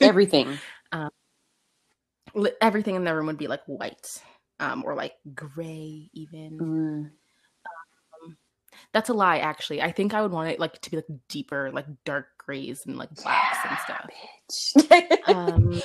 [0.00, 0.58] everything.
[2.34, 4.20] li- everything in the room would be like white,
[4.60, 6.58] um, or like gray even.
[6.58, 7.10] Mm.
[8.92, 9.82] That's a lie, actually.
[9.82, 12.96] I think I would want it like to be like deeper, like dark grays and
[12.96, 14.10] like blacks and stuff.
[14.10, 15.28] Bitch.
[15.28, 15.82] Um,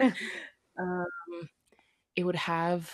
[0.78, 1.48] um,
[2.16, 2.92] it would have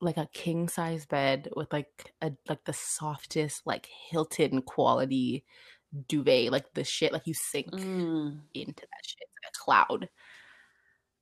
[0.00, 5.44] like a king size bed with like a like the softest like Hilton quality
[6.08, 8.40] duvet, like the shit like you sink Mm.
[8.54, 10.08] into that shit, like a cloud.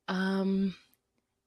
[0.09, 0.75] Um,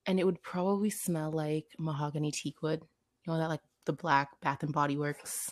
[0.05, 2.81] and it would probably smell like mahogany teak wood.
[3.25, 5.51] You know that like the black Bath and Body Works.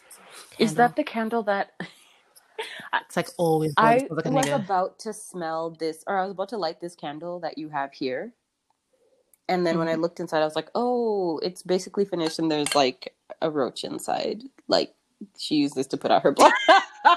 [0.59, 1.71] Is that the candle that
[2.93, 3.73] It's like always.
[3.77, 7.39] I like was about to smell this, or I was about to light this candle
[7.41, 8.33] that you have here.
[9.49, 10.01] And then when I mm-hmm.
[10.01, 14.43] looked inside, I was like, oh, it's basically finished, and there's like a roach inside.
[14.67, 14.93] Like
[15.37, 16.51] she used this to put out her blood.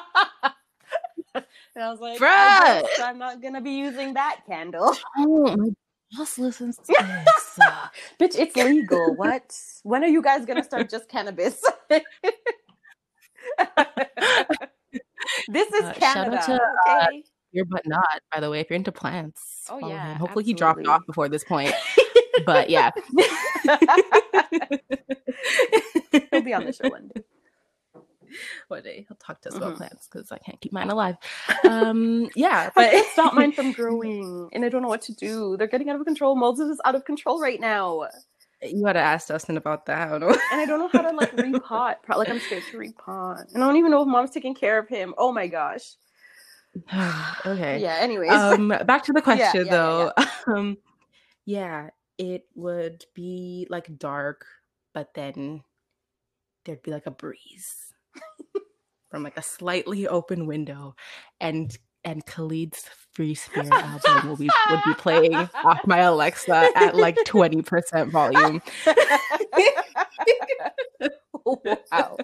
[1.35, 1.45] and
[1.77, 3.05] I was like, I Bruh.
[3.05, 4.97] I'm not gonna be using that candle.
[5.19, 5.69] Oh, my
[6.17, 7.59] boss listens to this.
[8.21, 9.15] Bitch, it's legal.
[9.17, 9.57] What?
[9.83, 11.63] When are you guys gonna start just cannabis?
[15.51, 17.25] This is Uh, shout out Canada, to, uh, okay?
[17.53, 19.67] Here but not, by the way, if you're into plants.
[19.69, 20.19] Oh, yeah, him.
[20.19, 21.73] Hopefully he dropped off before this point.
[22.47, 22.91] But yeah.
[26.31, 27.23] He'll be on the show one day.
[28.69, 29.79] One day he'll talk to us about Mhm.
[29.79, 31.17] plants because I can't keep mine alive.
[31.65, 35.13] Um, yeah, But but it stopped mine from growing, and I don't know what to
[35.13, 35.57] do.
[35.57, 36.37] They're getting out of control.
[36.37, 38.07] Moses is out of control right now,
[38.63, 40.09] you had to ask Dustin about that.
[40.09, 40.29] I don't know.
[40.53, 41.97] and I don't know how to like repot.
[42.09, 44.89] Like I'm scared to repot, and I don't even know if mom's taking care of
[44.89, 45.15] him.
[45.19, 45.97] Oh my gosh.
[47.47, 47.79] okay.
[47.81, 47.97] Yeah.
[48.01, 50.13] Anyways, um back to the question yeah, though
[50.47, 50.77] um
[51.47, 54.45] yeah it would be like dark
[54.93, 55.63] but then
[56.65, 57.93] there'd be like a breeze
[59.11, 60.95] from like a slightly open window
[61.41, 62.89] and and Khalid's
[63.21, 68.63] Free Spirit album will be would be playing off my Alexa at like 20% volume.
[71.45, 72.17] wow.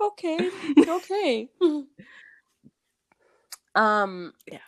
[0.00, 0.48] Okay.
[0.86, 1.50] Okay.
[3.74, 4.32] um.
[4.46, 4.58] Yeah.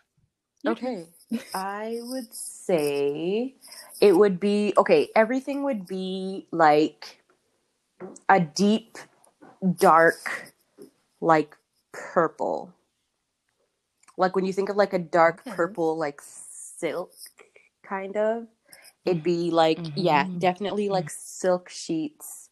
[0.67, 1.07] Okay.
[1.55, 3.55] I would say
[4.01, 7.23] it would be okay, everything would be like
[8.29, 8.99] a deep,
[9.77, 10.53] dark,
[11.21, 11.57] like
[11.93, 12.75] purple.
[14.17, 15.57] Like when you think of like a dark Okay.
[15.57, 17.13] purple, like silk
[17.83, 18.47] kind of,
[19.05, 20.39] it'd be like, yeah, Mhm.
[20.41, 22.51] definitely like silk sheets.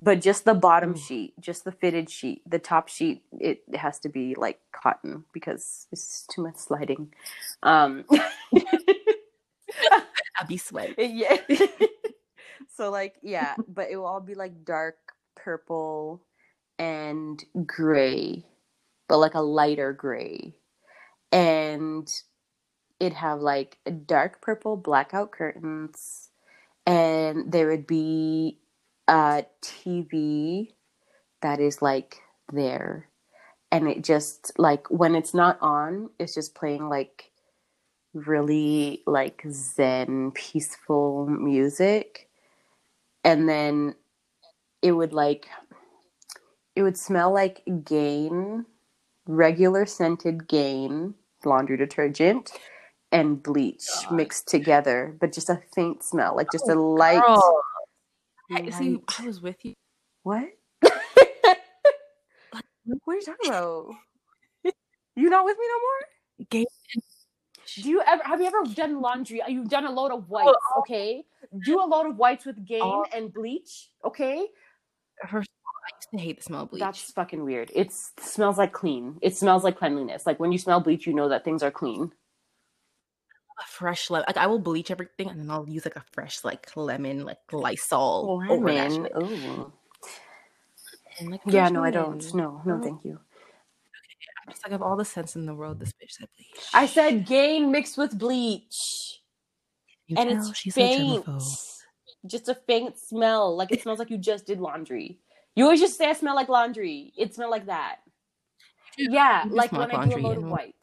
[0.00, 0.96] But just the bottom Ooh.
[0.96, 2.42] sheet, just the fitted sheet.
[2.50, 7.14] The top sheet, it has to be like cotton because it's too much sliding.
[7.62, 8.04] Um,
[10.36, 10.96] I'll be sweating.
[10.98, 11.36] yeah.
[12.76, 14.96] so like yeah, but it will all be like dark
[15.36, 16.22] purple
[16.78, 18.44] and gray,
[19.08, 20.54] but like a lighter gray.
[21.72, 22.08] And
[23.00, 26.28] it'd have like dark purple blackout curtains
[26.86, 28.58] and there would be
[29.08, 30.72] a TV
[31.40, 32.18] that is like
[32.52, 33.08] there.
[33.70, 37.30] And it just like when it's not on it's just playing like
[38.14, 42.28] really like zen peaceful music.
[43.24, 43.94] And then
[44.82, 45.48] it would like
[46.74, 48.66] it would smell like gain
[49.26, 51.14] regular scented gain
[51.46, 52.52] laundry detergent
[53.10, 54.12] and bleach God.
[54.16, 57.62] mixed together but just a faint smell like just a oh, light, Girl.
[58.52, 59.74] I, see, I was with you.
[60.22, 60.48] what
[60.82, 60.94] what
[63.08, 63.86] are you talking about
[65.16, 66.08] you not with me no more
[66.50, 66.66] Game.
[67.76, 69.40] Do you ever have you ever done laundry?
[69.40, 70.80] Uh, you've done a load of oh, whites, oh.
[70.80, 71.24] okay?
[71.64, 73.04] Do a load of whites with Gain Oh.
[73.14, 74.46] and bleach, okay?
[75.28, 76.80] First of all, I used to hate the smell of bleach.
[76.80, 77.70] That's fucking weird.
[77.74, 79.18] It smells like clean.
[79.20, 80.26] It smells like cleanliness.
[80.26, 82.12] Like when you smell bleach, you know that things are clean.
[83.60, 84.24] a fresh lemon.
[84.28, 87.38] Like I will bleach everything and then I'll use like a fresh like lemon, like
[87.52, 89.04] Lysol over that Lemon.
[89.04, 89.12] shit.
[89.16, 89.72] Ooh.
[91.20, 92.32] And, like, Yeah, no, I don't.
[92.34, 92.82] No, no, Oh.
[92.82, 93.18] thank you.
[94.46, 96.64] I'm just like, of all the sense in the world, this bitch said bleach.
[96.74, 99.20] I said Gain mixed with bleach,
[100.06, 101.24] You and it's she's faint.
[102.26, 103.54] Just a faint smell.
[103.56, 105.18] Like it smells like you just did laundry.
[105.54, 107.12] You always just say I smell like laundry.
[107.16, 107.96] It smell like that.
[108.96, 110.76] Yeah, like when I do a load of whites.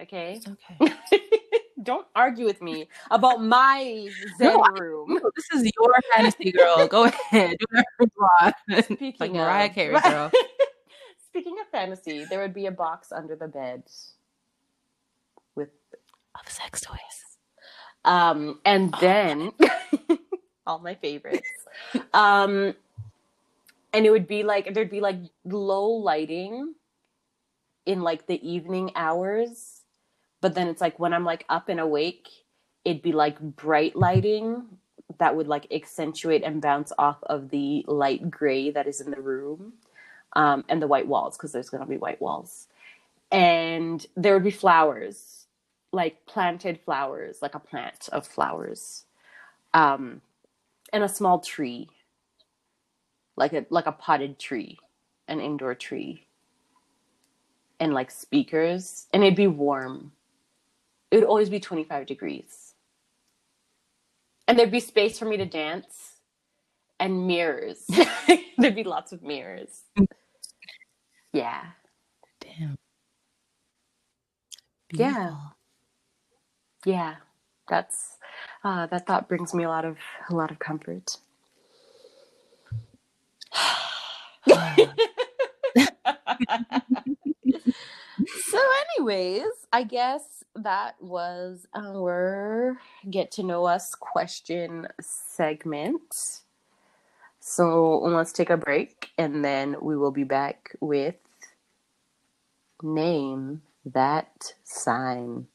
[0.00, 0.40] Okay.
[0.48, 0.94] Okay.
[1.82, 4.08] Don't argue with me about my
[4.38, 5.14] Zen No, room.
[5.14, 6.86] No, this is your fantasy, girl.
[6.88, 7.56] Go ahead.
[7.58, 8.54] Do whatever you want.
[8.84, 10.32] Speaking like Mariah of, Carey, girl.
[11.28, 13.82] Speaking of fantasy, there would be a box under the bed
[15.54, 15.68] with
[16.34, 16.98] Of sex toys.
[18.04, 19.52] um and then
[20.66, 21.48] all my favorites.
[22.12, 22.74] Um
[23.92, 26.74] and it would be like there'd be like low lighting
[27.84, 29.82] in like the evening hours,
[30.40, 32.28] but then it's like when I'm like up and awake,
[32.84, 34.64] it'd be like bright lighting
[35.18, 39.20] that would like accentuate and bounce off of the light gray that is in the
[39.20, 39.74] room
[40.34, 42.66] um, and the white walls because there's going to be white walls.
[43.30, 45.46] And there would be flowers
[45.92, 49.04] like planted flowers like a plant of flowers
[49.72, 50.20] um,
[50.92, 51.88] and a small tree
[53.36, 54.78] like a like a potted tree
[55.28, 56.26] an indoor tree.
[57.78, 59.06] And like speakers.
[59.12, 60.12] And it'd be warm.
[61.10, 62.74] It would always be 25 degrees.
[64.48, 66.14] And there'd be space for me to dance
[66.98, 67.84] and mirrors.
[68.58, 69.82] There'd be lots of mirrors.
[71.32, 71.62] Yeah.
[72.40, 72.76] Damn.
[74.92, 75.36] Yeah.
[76.84, 77.16] Yeah.
[77.68, 78.16] That's
[78.64, 79.98] uh, that thought brings me a lot of
[80.30, 81.18] a lot of comfort
[88.50, 88.60] so
[88.98, 92.78] anyways i guess that was our
[93.10, 96.40] get to know us question segment.
[97.40, 101.14] So let's take a break and then we will be back with
[102.82, 105.46] name that sign.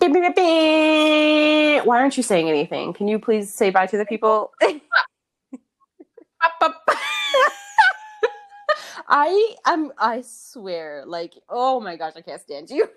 [0.00, 2.92] Why aren't you saying anything?
[2.92, 4.52] Can you please say bye to the people
[9.10, 12.88] I am I swear, like, oh my gosh, I can't stand you.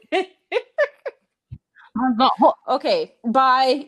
[2.40, 3.88] Hold- okay, bye.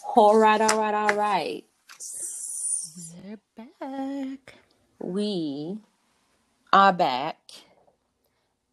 [0.16, 1.64] all right, all right, all right.
[3.24, 3.40] They're
[3.80, 4.54] back.
[5.00, 5.78] We
[6.72, 7.38] are back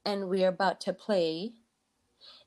[0.05, 1.53] and we are about to play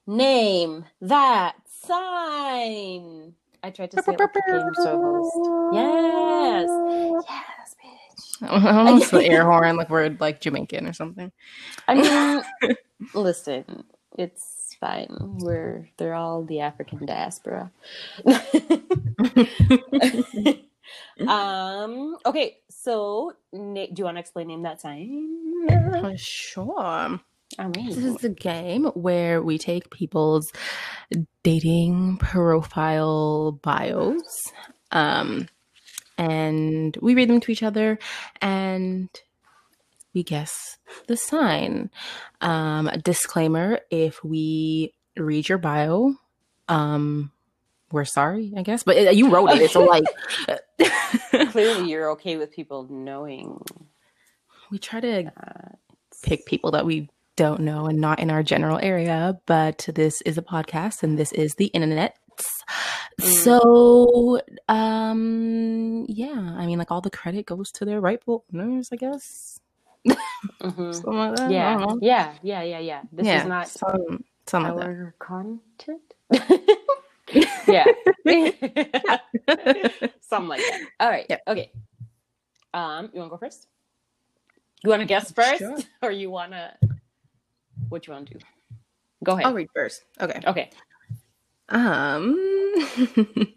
[0.07, 3.35] Name That Sign.
[3.65, 5.73] I tried to say it like the game show host.
[5.73, 6.69] Yes.
[7.31, 8.77] Yes, bitch.
[8.77, 11.33] Almost the air horn, like we're like Jamaican or something.
[11.89, 12.77] I mean,
[13.15, 13.85] listen,
[14.19, 15.09] it's fine.
[15.41, 17.71] We're they're all the African diaspora.
[21.27, 22.19] um.
[22.27, 22.59] Okay.
[22.69, 25.71] So, na- do you want to explain name that sign?
[25.71, 27.19] Uh, sure.
[27.95, 30.53] This is a game where we take people's
[31.43, 34.23] dating profile bios
[34.93, 35.49] um,
[36.19, 37.99] and we read them to each other
[38.41, 39.09] and
[40.15, 40.79] we guess
[41.09, 41.91] the sign.
[42.41, 46.15] Um, disclaimer if we read your bio,
[46.69, 47.33] um,
[47.93, 50.05] we're sorry, I guess, but uh, you wrote it, so like.
[51.51, 53.61] Clearly, you're okay with people knowing.
[54.71, 55.79] we try to That.
[56.23, 60.39] pick people that we don't know and not in our general area, but this is
[60.39, 62.17] a podcast and this is the internet.
[63.21, 63.33] Mm.
[63.45, 68.97] So, um, yeah, I mean, like all the credit goes to their rightful owners, I
[68.97, 69.61] guess.
[70.61, 71.05] Mhm.
[71.07, 71.51] Like that.
[71.51, 73.03] Yeah, yeah, yeah, yeah, yeah.
[73.13, 76.03] This yeah, is not some, some our content.
[77.67, 77.85] yeah.
[80.21, 80.81] Something like that.
[81.01, 81.25] All right.
[81.31, 81.43] Yep.
[81.49, 81.73] Okay.
[82.75, 83.69] Um, you want to go first?
[84.83, 85.79] You want to guess first, Sure.
[86.03, 86.75] or you want to?
[87.95, 88.41] What you want to do?
[89.23, 89.47] Go ahead.
[89.47, 90.03] I'll read first.
[90.21, 90.41] Okay.
[90.45, 90.71] Okay.
[91.69, 92.37] Um,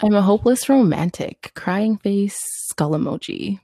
[0.00, 2.36] I'm a hopeless romantic, crying face,
[2.66, 3.60] skull emoji.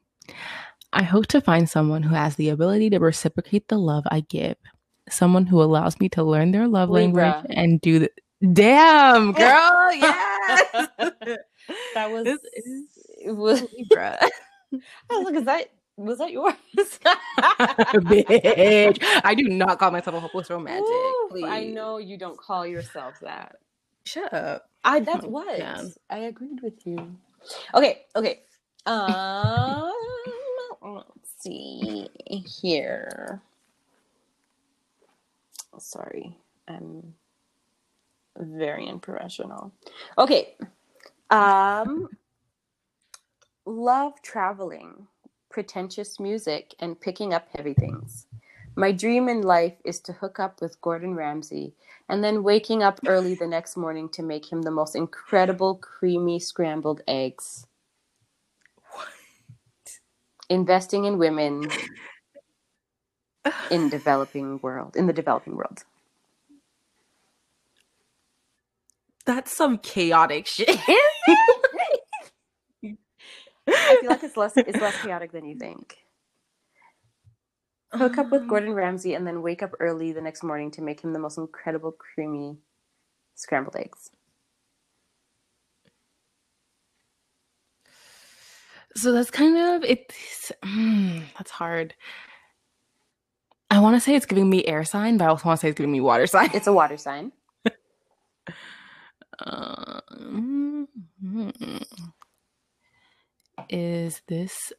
[0.92, 4.54] I hope to find someone who has the ability to reciprocate the love I give,
[5.10, 7.42] someone who allows me to learn their love Libra.
[7.42, 8.10] language and do the.
[8.52, 10.88] Damn, girl, yes.
[10.98, 11.48] that
[12.12, 12.22] was.
[12.22, 12.84] This is
[13.26, 13.66] it was.
[13.76, 14.20] Libra.
[15.10, 16.54] I was like, is that was that yours?
[16.76, 16.98] Bitch,
[19.24, 20.84] I do not call myself a hopeless romantic.
[21.30, 21.44] Please.
[21.44, 23.56] I know you don't call yourself that.
[24.04, 24.68] Shut up.
[24.84, 25.82] I that's what yeah.
[26.10, 27.16] I agreed with you.
[27.74, 28.40] Okay, okay.
[28.86, 29.92] Um,
[30.82, 32.08] let's see
[32.44, 33.40] here.
[35.78, 36.36] Sorry,
[36.68, 37.14] I'm
[38.36, 39.72] very unprofessional.
[40.18, 40.54] Okay.
[41.30, 42.08] Um,
[43.64, 45.06] love traveling,
[45.54, 48.26] pretentious music, and picking up heavy things.
[48.74, 51.74] My dream in life is to hook up with Gordon Ramsay
[52.08, 56.40] and then waking up early the next morning to make him the most incredible creamy
[56.40, 57.68] scrambled eggs.
[58.90, 59.06] What?
[60.50, 61.68] Investing in women
[63.70, 65.84] in developing world in the developing world.
[69.24, 70.80] That's some chaotic shit.
[73.68, 75.98] I feel like it's less it's less chaotic than you think.
[77.92, 81.00] Hook up with Gordon Ramsay and then wake up early the next morning to make
[81.00, 82.58] him the most incredible creamy
[83.36, 84.10] scrambled eggs.
[88.96, 91.94] So that's kind of it's mm, that's hard.
[93.70, 95.70] I want to say it's giving me air sign, but I also want to say
[95.70, 96.50] it's giving me water sign.
[96.54, 97.32] It's a water sign.
[99.40, 100.86] Um,
[103.68, 104.72] is this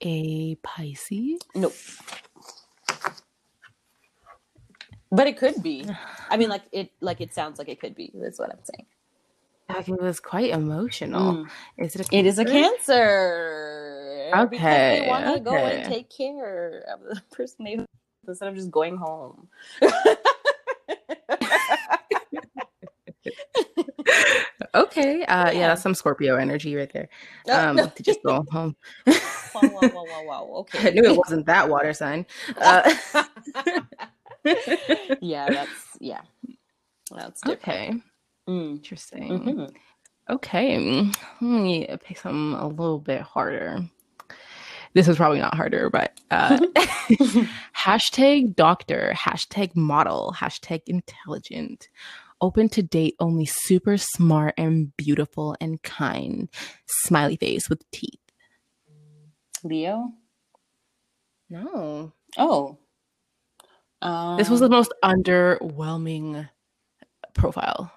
[0.00, 1.40] a Pisces?
[1.54, 1.74] Nope.
[5.10, 5.86] But it could be.
[6.30, 8.10] I mean, like it, like it sounds like it could be.
[8.14, 8.86] That's what I'm saying.
[9.68, 11.34] Like it was quite emotional.
[11.34, 11.48] Mm.
[11.78, 12.68] Is it a It is a Cancer?
[12.68, 14.30] cancer.
[14.50, 17.84] Because Okay, they want to go and take care of the person they
[18.26, 19.48] instead of just going home.
[24.74, 25.22] Okay.
[25.24, 25.50] Uh, yeah.
[25.52, 25.66] Yeah.
[25.68, 27.08] that's some Scorpio energy right there.
[27.46, 27.86] No, Um, no.
[27.86, 28.74] to just go home.
[29.06, 29.14] wow,
[29.62, 30.48] wow, wow, wow, wow.
[30.60, 30.88] Okay.
[30.88, 32.26] I knew it wasn't that water sign.
[32.58, 32.92] Uh,
[35.20, 35.70] yeah, that's
[36.00, 36.20] yeah.
[37.14, 37.62] That's different.
[37.68, 37.92] okay.
[38.48, 38.70] Mm.
[38.76, 39.28] Interesting.
[39.40, 39.72] Mhm.
[40.30, 40.76] Okay.
[40.76, 43.78] mm, Let me pick something a little bit harder.
[44.94, 46.58] This is probably not harder, but uh,
[47.76, 51.88] hashtag doctor, hashtag model, hashtag intelligent,
[52.40, 56.48] open to date, only super smart and beautiful and kind,
[56.86, 58.20] smiley face with teeth.
[59.62, 60.12] Leo.
[61.48, 62.12] No.
[62.36, 62.78] Oh.
[64.02, 66.48] Um, This was the most underwhelming
[67.34, 67.90] profile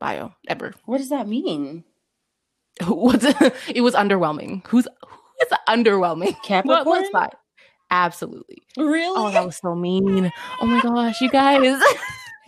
[0.00, 0.74] bio ever.
[0.84, 1.84] What does that mean?
[2.86, 3.24] What's
[3.68, 4.66] it was underwhelming.
[4.66, 6.36] Who's who is underwhelming?
[6.42, 6.64] Capricorn.
[6.84, 7.36] What was that?
[7.90, 8.64] Absolutely.
[8.76, 9.14] Really?
[9.16, 10.32] Oh, that was so mean.
[10.60, 11.80] Oh my gosh, you guys.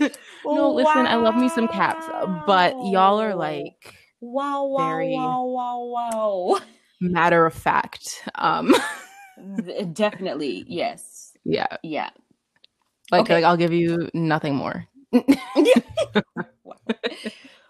[0.45, 2.07] no, listen, I love me some caps,
[2.47, 6.59] but y'all are like wow, wow, very- wow, wow, wow.
[7.01, 8.23] matter of fact.
[8.35, 8.75] Um,
[9.93, 12.11] Definitely, yes, yeah, yeah.
[13.11, 13.35] like Okay.
[13.35, 14.87] like I'll give you nothing more.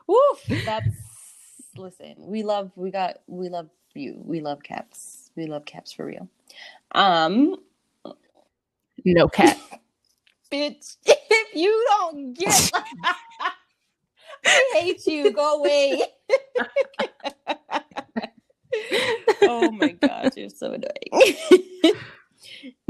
[0.07, 0.45] Woof.
[0.64, 0.89] That's
[1.76, 2.14] listen.
[2.18, 2.72] We love.
[2.76, 3.18] We got.
[3.26, 4.20] We love you.
[4.24, 5.31] We love caps.
[5.37, 6.29] We love caps for real.
[6.93, 7.57] Um,
[9.05, 9.59] No cat.
[10.51, 10.96] Bitch.
[11.07, 12.70] If you don't get,
[14.46, 15.32] I hate you.
[15.32, 16.03] Go away.
[19.44, 21.96] Oh my gosh, you're so annoying.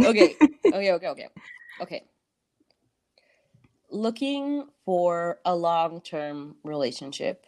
[0.04, 0.38] okay,
[0.72, 1.28] okay, okay, okay,
[1.80, 2.04] okay.
[3.90, 7.46] Looking for a long-term relationship,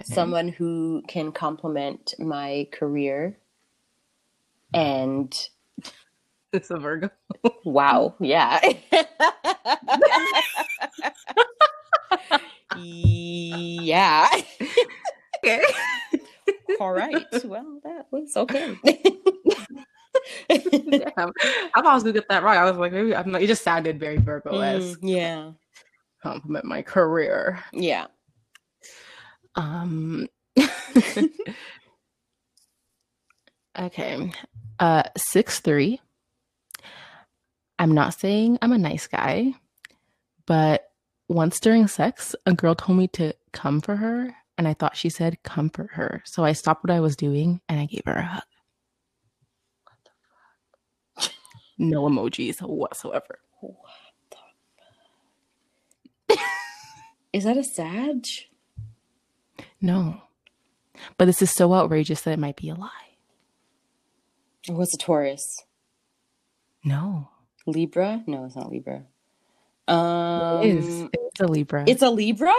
[0.00, 0.04] Okay.
[0.04, 3.38] someone who can complement my career,
[4.74, 5.48] and
[6.54, 7.10] It's a Virgo.
[7.64, 8.60] wow, yeah.
[12.76, 14.28] yeah.
[15.44, 15.60] Okay.
[16.80, 17.26] All right.
[17.44, 18.78] Well, that was okay.
[20.48, 20.48] Damn.
[20.48, 20.60] I
[21.74, 22.56] thought I was gonna get that right.
[22.56, 23.42] I was like, maybe I'm not.
[23.42, 25.00] It just sounded very Virgo esque.
[25.00, 25.50] Mm, yeah.
[26.22, 27.58] Compliment my career.
[27.72, 28.06] Yeah.
[29.56, 30.28] Um.
[33.78, 34.32] okay.
[34.78, 36.00] Uh, six three.
[37.78, 39.54] I'm not saying I'm a nice guy,
[40.46, 40.90] but
[41.28, 45.08] once during sex, a girl told me to come for her, and I thought she
[45.08, 46.22] said comfort her.
[46.24, 48.42] So I stopped what I was doing and I gave her a hug.
[51.76, 53.40] No emojis whatsoever.
[57.32, 58.26] Is that a Sag?
[59.80, 60.22] No.
[61.18, 62.88] But this is so outrageous that it might be a lie.
[64.68, 65.64] Or was a Taurus?
[66.84, 67.30] No.
[67.66, 68.22] Libra?
[68.26, 69.02] No, it's not Libra.
[69.88, 71.08] Um, it is.
[71.12, 71.84] It's a Libra.
[71.86, 72.54] It's a Libra?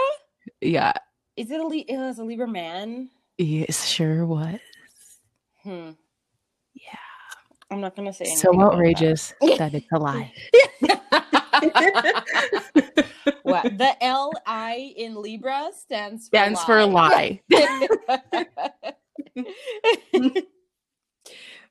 [0.60, 0.92] yeah.
[1.36, 3.10] Is it a Li- it was a Libra man?
[3.38, 4.58] Yes, sure was.
[5.62, 5.90] Hmm.
[6.74, 6.98] Yeah.
[7.70, 10.32] I'm not gonna say anything So outrageous that it's a lie.
[11.60, 12.24] that.
[13.44, 13.62] Wow.
[13.62, 17.40] The L I in Libra stands for Stands for a lie.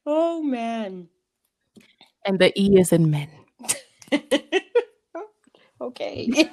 [0.05, 1.07] oh man.
[2.25, 3.29] And the E is in men.
[5.81, 6.29] okay.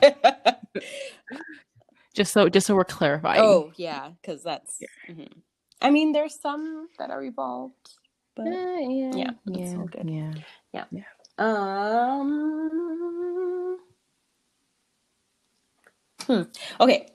[2.14, 3.40] Just so just so we're clarifying.
[3.42, 4.78] oh yeah, because that's.
[5.08, 5.28] mhm.
[5.80, 7.88] I mean, there's some that are evolved,
[8.36, 9.12] but Uh, yeah.
[9.16, 9.76] Yeah, Yeah.
[9.78, 10.10] all good.
[10.10, 10.34] Yeah.
[11.38, 12.18] um.
[16.26, 16.42] Hmm.
[16.80, 17.08] Okay,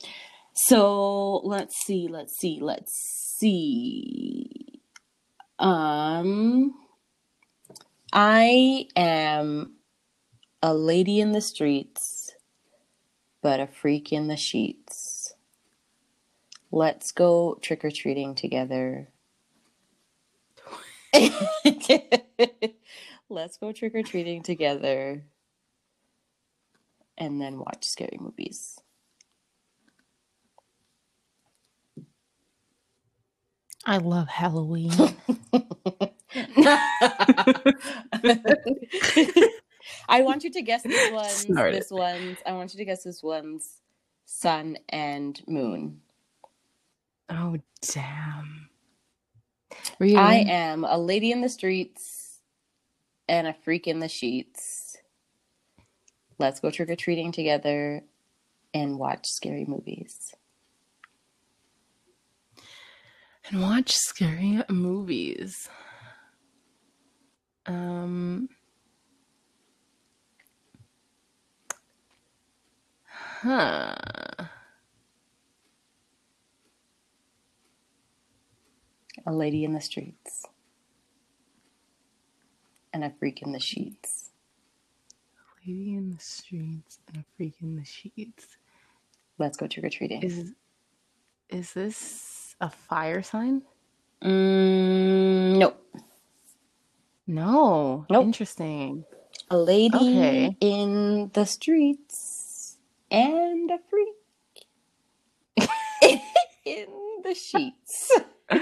[0.55, 2.07] so let's see.
[2.09, 2.57] Let's see.
[2.59, 2.91] Let's
[3.39, 4.81] see.
[5.59, 6.73] Um,
[8.13, 9.75] I am
[10.63, 12.33] a lady in the streets,
[13.41, 15.33] but a freak in the sheets.
[16.71, 19.09] Let's go trick or treating together.
[23.29, 25.23] Let's go trick or treating together
[27.17, 28.79] and then watch scary movies.
[33.85, 34.93] I love Halloween.
[40.09, 41.75] I want you to guess this one's Started.
[41.75, 43.81] this one's I want you to guess this one's
[44.25, 46.01] sun and moon.
[47.29, 48.69] oh damn.
[49.99, 50.15] Really?
[50.17, 52.39] I am a lady in the streets
[53.29, 54.97] and a freak in the sheets.
[56.39, 58.03] Let's go trick or treating together
[58.73, 60.33] and watch scary movies.
[63.49, 65.69] and watch scary movies.
[67.67, 68.49] Um.
[73.05, 73.95] Huh.
[79.25, 80.45] A lady in the streets
[82.93, 84.31] and a freak in the sheets.
[85.37, 88.57] A lady in the streets and a freak in the sheets.
[89.37, 90.23] Let's go trick or treating.
[90.23, 90.53] Is
[91.49, 93.61] is this a fire sign?
[94.23, 95.36] Mm.
[97.27, 98.05] No.
[98.09, 98.25] Nope.
[98.25, 99.03] Interesting.
[99.49, 100.57] A lady Okay.
[100.61, 102.77] in the streets
[103.11, 104.15] and a freak
[106.65, 106.87] in
[107.23, 108.11] the sheets.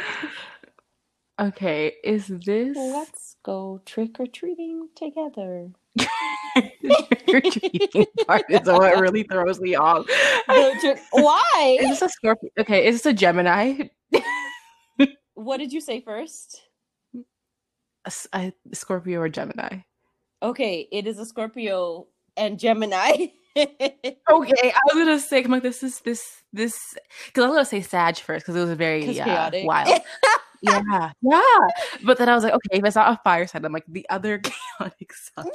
[1.38, 5.68] Okay, is this Let's go trick or treating together.
[7.27, 10.06] trick-or-treating part is what really throws me off.
[10.48, 11.77] The trick- Why?
[11.81, 12.49] Is this a Scorpio?
[12.57, 13.89] Okay, is this a Gemini?
[15.34, 16.61] What did you say first?
[18.06, 19.80] A a Scorpio or Gemini?
[20.41, 22.07] Okay, it is a Scorpio
[22.38, 23.27] and Gemini.
[23.57, 27.65] Okay, I was gonna say, I'm like, this is this this because I was gonna
[27.65, 29.65] say Sag first because it was very uh, chaotic.
[29.65, 30.02] wild.
[30.61, 31.41] yeah, yeah.
[32.03, 34.06] But then I was like, okay, if it's not a fire sign, I'm like the
[34.10, 34.40] other
[34.80, 35.45] chaotic sign,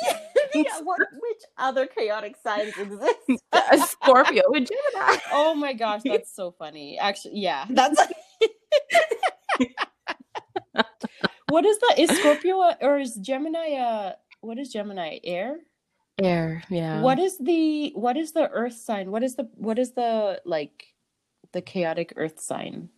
[0.54, 3.42] Yeah, what, which other chaotic signs exist?
[3.52, 5.18] a Scorpio and Gemini.
[5.32, 6.98] Oh my gosh, that's so funny.
[6.98, 8.00] Actually, yeah, that's.
[11.50, 11.98] What is that?
[11.98, 13.74] Is Scorpio a- or is Gemini?
[13.74, 15.18] Uh, what is Gemini?
[15.24, 15.58] Air.
[16.22, 17.00] Air, yeah.
[17.00, 19.10] What is the what is the Earth sign?
[19.10, 20.86] What is the what is the like
[21.52, 22.90] the chaotic Earth sign?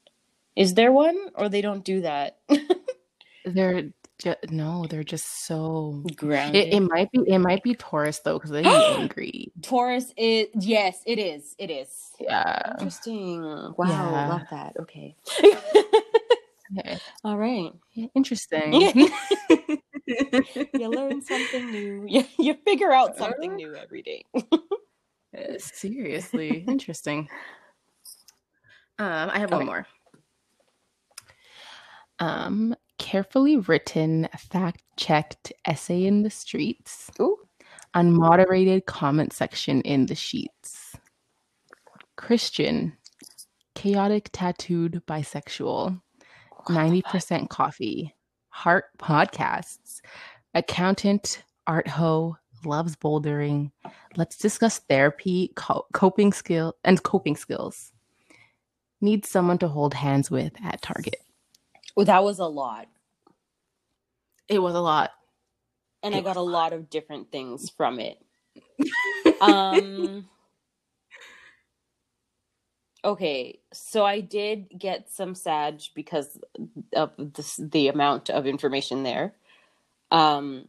[0.57, 2.39] Is there one, or they don't do that?
[3.45, 6.05] They're just, no, they're just so.
[6.15, 6.69] Grounded.
[6.69, 8.65] It, it might be it might be Taurus though because they're
[8.99, 9.51] angry.
[9.63, 11.55] Taurus is yes, it is.
[11.59, 11.89] It is.
[12.21, 12.73] Yeah.
[12.73, 13.43] Interesting.
[13.43, 14.29] Wow, Yeah.
[14.29, 14.77] love that.
[14.79, 15.17] Okay.
[16.79, 16.99] Okay.
[17.25, 17.73] All right.
[18.15, 19.11] Interesting.
[20.75, 22.05] You learn something new.
[22.09, 24.25] You, you figure out something new every day.
[24.33, 27.29] Uh, Seriously, interesting.
[28.99, 29.87] Um, I have one more.
[32.19, 37.39] Um, carefully written, fact-checked essay in the streets, Ooh.
[37.95, 40.97] unmoderated comment section in the sheets.
[42.17, 42.93] Christian,
[43.75, 46.01] chaotic tattooed bisexual,
[46.69, 48.15] ninety percent coffee,
[48.49, 50.01] heart podcasts,
[50.55, 53.73] accountant, art ho, loves bouldering.
[54.17, 57.93] Let's discuss therapy, co- coping skill, and coping skills.
[59.01, 61.17] Needs someone to hold hands with at Target.
[61.97, 62.89] Well, that was a lot.
[64.49, 65.11] It was a lot.
[66.03, 68.19] And It I got a a lot of different things from it.
[69.41, 70.29] um
[73.05, 76.39] Okay, so I did get some Sag because
[76.95, 79.35] of this, the amount of information there.
[80.11, 80.69] Um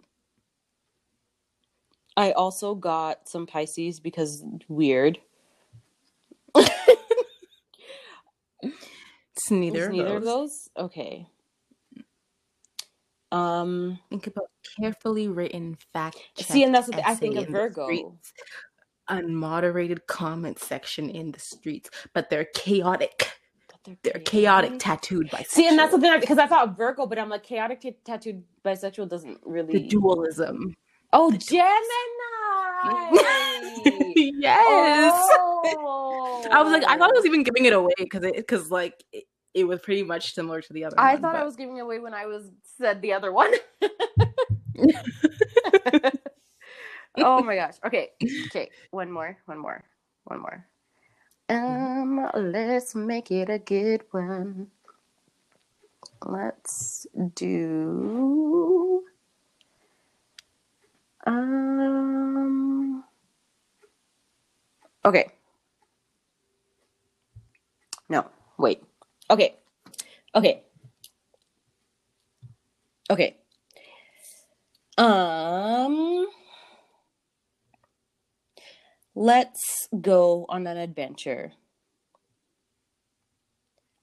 [2.18, 5.20] I also got some Pisces because weird.
[9.36, 10.70] It's neither, It's neither of those.
[10.76, 10.86] those.
[10.86, 11.28] Okay.
[13.32, 14.50] Um Think about
[14.80, 16.18] carefully written fact.
[16.38, 18.16] See, and that's what I think of Virgo.
[19.10, 23.32] Unmoderated comment section in the streets, but they're chaotic.
[23.86, 27.20] but They're chaotic, tattooed by See, and that's the thing because I thought Virgo, but
[27.20, 29.74] I'm like chaotic t- tattooed bisexual doesn't really.
[29.74, 30.74] the dualism.
[31.12, 31.74] oh, the Gemini.
[34.16, 35.14] yes.
[35.16, 36.48] Oh.
[36.52, 39.04] I was like, I thought I was even giving it away because it because like
[39.12, 41.00] it, it was pretty much similar to the other.
[41.00, 43.52] I one, thought I was giving away when I was said the other one.
[47.18, 47.76] oh my gosh.
[47.86, 48.12] Okay.
[48.48, 48.70] Okay.
[48.92, 49.38] One more.
[49.46, 49.84] One more.
[50.26, 50.66] One more.
[51.50, 54.68] Um, let's make it a good one.
[56.26, 59.04] Let's do
[61.26, 63.04] um
[65.06, 65.32] Okay.
[68.10, 68.26] No,
[68.58, 68.84] wait.
[69.30, 69.56] Okay.
[70.36, 70.64] Okay.
[73.10, 73.36] Okay.
[74.98, 76.28] Um
[79.16, 81.54] let's go on an adventure.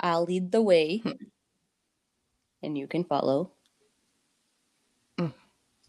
[0.00, 1.12] I'll lead the way Hmm.
[2.62, 3.52] and you can follow.
[5.20, 5.34] Mm.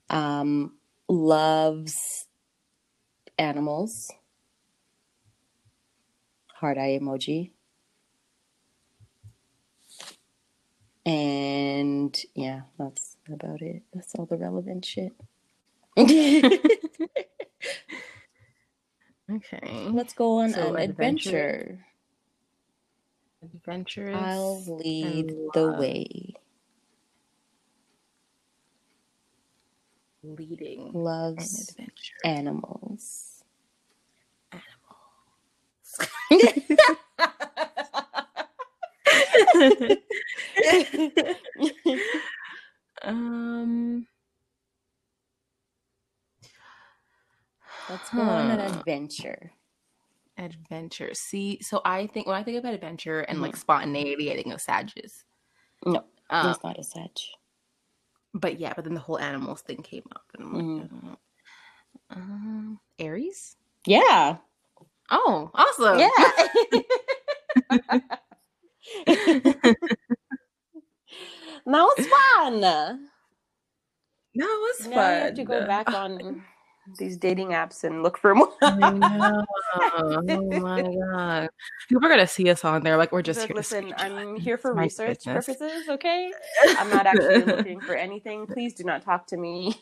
[0.09, 0.73] Um
[1.09, 2.27] loves
[3.37, 4.09] animals.
[6.55, 7.51] Heart eye emoji.
[11.05, 13.83] And yeah, that's about it.
[13.93, 15.13] That's all the relevant shit.
[19.35, 19.89] okay.
[19.91, 21.79] Let's go on So, an adventure-
[23.41, 23.43] adventure.
[23.43, 24.15] Adventurous.
[24.15, 26.35] I'll lead the way.
[30.23, 32.13] leading Loves adventure.
[32.23, 33.43] animals.
[43.03, 44.07] um.
[47.91, 49.51] Let's go on an adventure.
[50.37, 51.13] Adventure.
[51.13, 53.43] See, so I think when I think about adventure and Mm-hmm.
[53.43, 55.25] like spontaneity, I think of Sages.
[55.85, 57.09] No, Um, it's not a Sag.
[58.33, 60.79] but yeah, but then the whole animals thing came up, and I'm like, Mhm.
[60.79, 61.17] I don't know.
[62.11, 63.57] Um, Aries.
[63.85, 64.37] Yeah.
[65.09, 65.99] Oh, awesome!
[65.99, 66.09] Yeah.
[69.05, 69.75] that
[71.65, 72.61] was fun.
[72.61, 74.47] Now
[74.79, 74.97] fun.
[74.97, 76.41] I have to go back on
[76.97, 78.51] these dating apps and look for more.
[78.61, 79.45] I know.
[79.73, 81.49] Oh my god!
[81.87, 83.55] People are gonna see us on there like we're just Like, here.
[83.55, 83.93] listen.
[83.97, 86.31] I'm here for It's research purposes, okay?
[86.77, 88.45] I'm not actually looking for anything.
[88.47, 89.75] Please do not talk to me.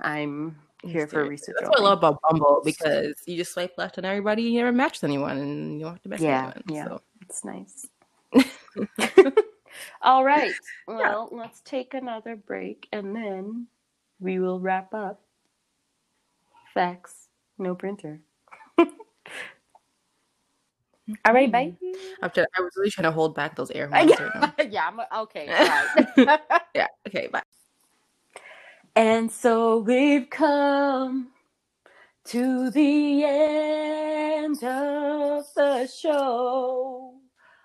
[0.00, 1.56] I'm here for research.
[1.58, 4.72] That's what I love about Bumble because you just swipe left on everybody, you never
[4.72, 6.80] match anyone, and you don't have to match Yeah, with yeah.
[6.82, 7.00] anyone.
[7.22, 7.86] It's nice.
[10.02, 10.52] All right.
[10.86, 13.66] Well, let's take another break and then
[14.20, 15.20] we will wrap up.
[16.74, 17.28] Facts.
[17.58, 18.20] No printer.
[18.78, 18.86] All
[21.34, 21.74] right, bye.
[21.82, 21.92] Hmm.
[21.94, 24.12] So after I was really trying to hold back those air horns.
[24.18, 25.46] right yeah, yeah, I'm okay.
[26.16, 26.38] Bye.
[26.74, 26.86] yeah.
[27.08, 27.28] Okay.
[27.28, 27.42] Bye.
[28.96, 31.28] And so we've come
[32.26, 37.14] to the end of the show.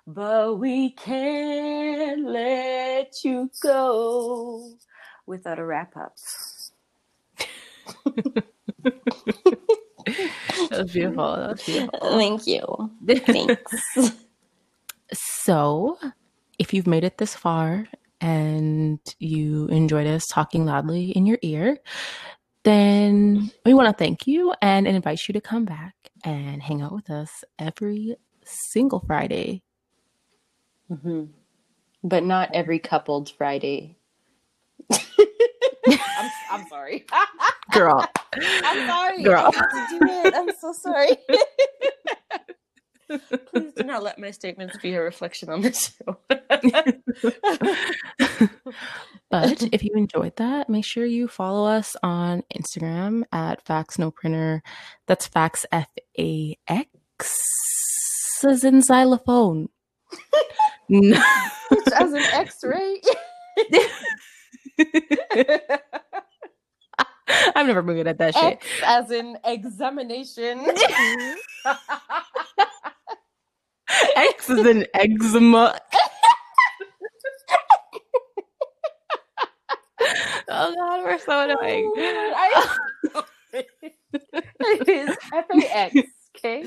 [0.08, 4.72] but we can't let you go
[5.26, 6.16] without a wrap up.
[10.70, 11.36] That was beautiful.
[11.36, 12.00] That was beautiful.
[12.18, 12.92] Thank you.
[13.26, 13.98] Thanks.
[15.14, 15.98] So,
[16.60, 17.88] if you've made it this far
[18.20, 21.78] and you enjoyed us talking loudly in your ear,
[22.64, 25.96] then we want to thank you and invite you to come back
[26.26, 29.64] and hang out with us every single Friday.
[30.90, 31.26] hmm
[32.04, 33.98] But not every coupled Friday.
[36.50, 37.06] I'm, I'm sorry.
[37.72, 39.24] Girl, I'm sorry.
[39.24, 39.52] Girl.
[39.54, 40.34] I had to do it.
[40.36, 41.18] I'm so sorry.
[43.48, 46.18] Please do not let my statements be a reflection on the show.
[49.32, 54.12] but if you enjoyed that, make sure you follow us on Instagram at Fax No
[54.12, 54.62] Printer.
[55.08, 55.88] That's Fax F
[56.20, 56.94] A X
[58.44, 59.70] as in xylophone.
[60.90, 61.22] No.
[61.96, 63.02] As an X-ray.
[67.56, 68.44] I'm never moving at that shit.
[68.44, 70.66] X as in examination.
[74.16, 75.80] X is an eczema.
[80.50, 81.92] oh god, we're so annoying.
[81.96, 82.68] I-
[83.54, 85.96] it is F A X.
[86.36, 86.66] Okay.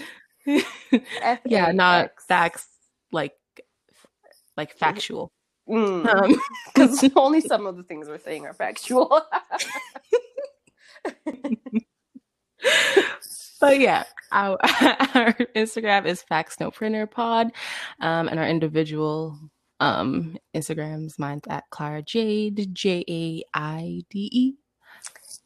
[1.44, 2.66] yeah, not facts
[3.12, 3.34] like
[4.56, 5.30] like factual.
[5.68, 6.06] Mm.
[6.06, 6.40] Um,
[6.74, 9.22] because only some of the things we're saying are factual.
[13.60, 17.52] but yeah, our, our Instagram is Fax No Printer Pod,
[18.00, 19.38] um, and our individual
[19.80, 21.18] um Instagrams.
[21.18, 24.54] Mine's at Clara Jaide J A I D E.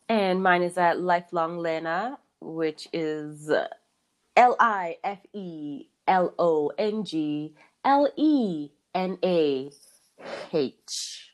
[0.09, 3.51] and mine is at lifelong Lena, which is
[4.37, 7.55] L I F E L O N G
[7.85, 9.71] L E N A
[10.53, 11.31] H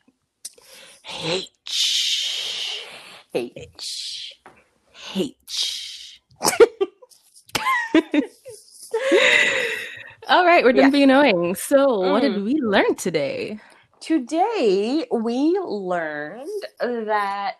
[1.08, 2.86] H
[3.34, 4.09] H.
[5.14, 6.22] H.
[10.28, 10.90] All right, we're done Yeah.
[10.90, 11.54] being annoying.
[11.54, 12.44] So, what did Mm.
[12.44, 13.58] we learn today?
[14.00, 16.48] Today we learned
[16.80, 17.56] that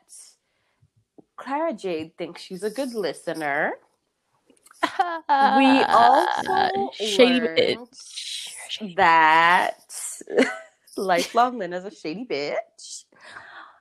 [1.36, 3.72] Clara Jaide thinks she's a good listener.
[5.59, 8.94] We also shady learned bitch.
[8.97, 9.85] that
[10.97, 13.05] lifelong Lynn is a shady bitch.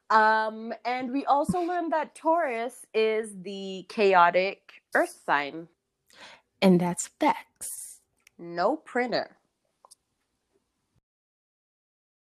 [0.10, 5.68] Um, and we also learned that Taurus is the chaotic earth sign.
[6.62, 8.02] And that's facts.
[8.38, 9.39] No printer.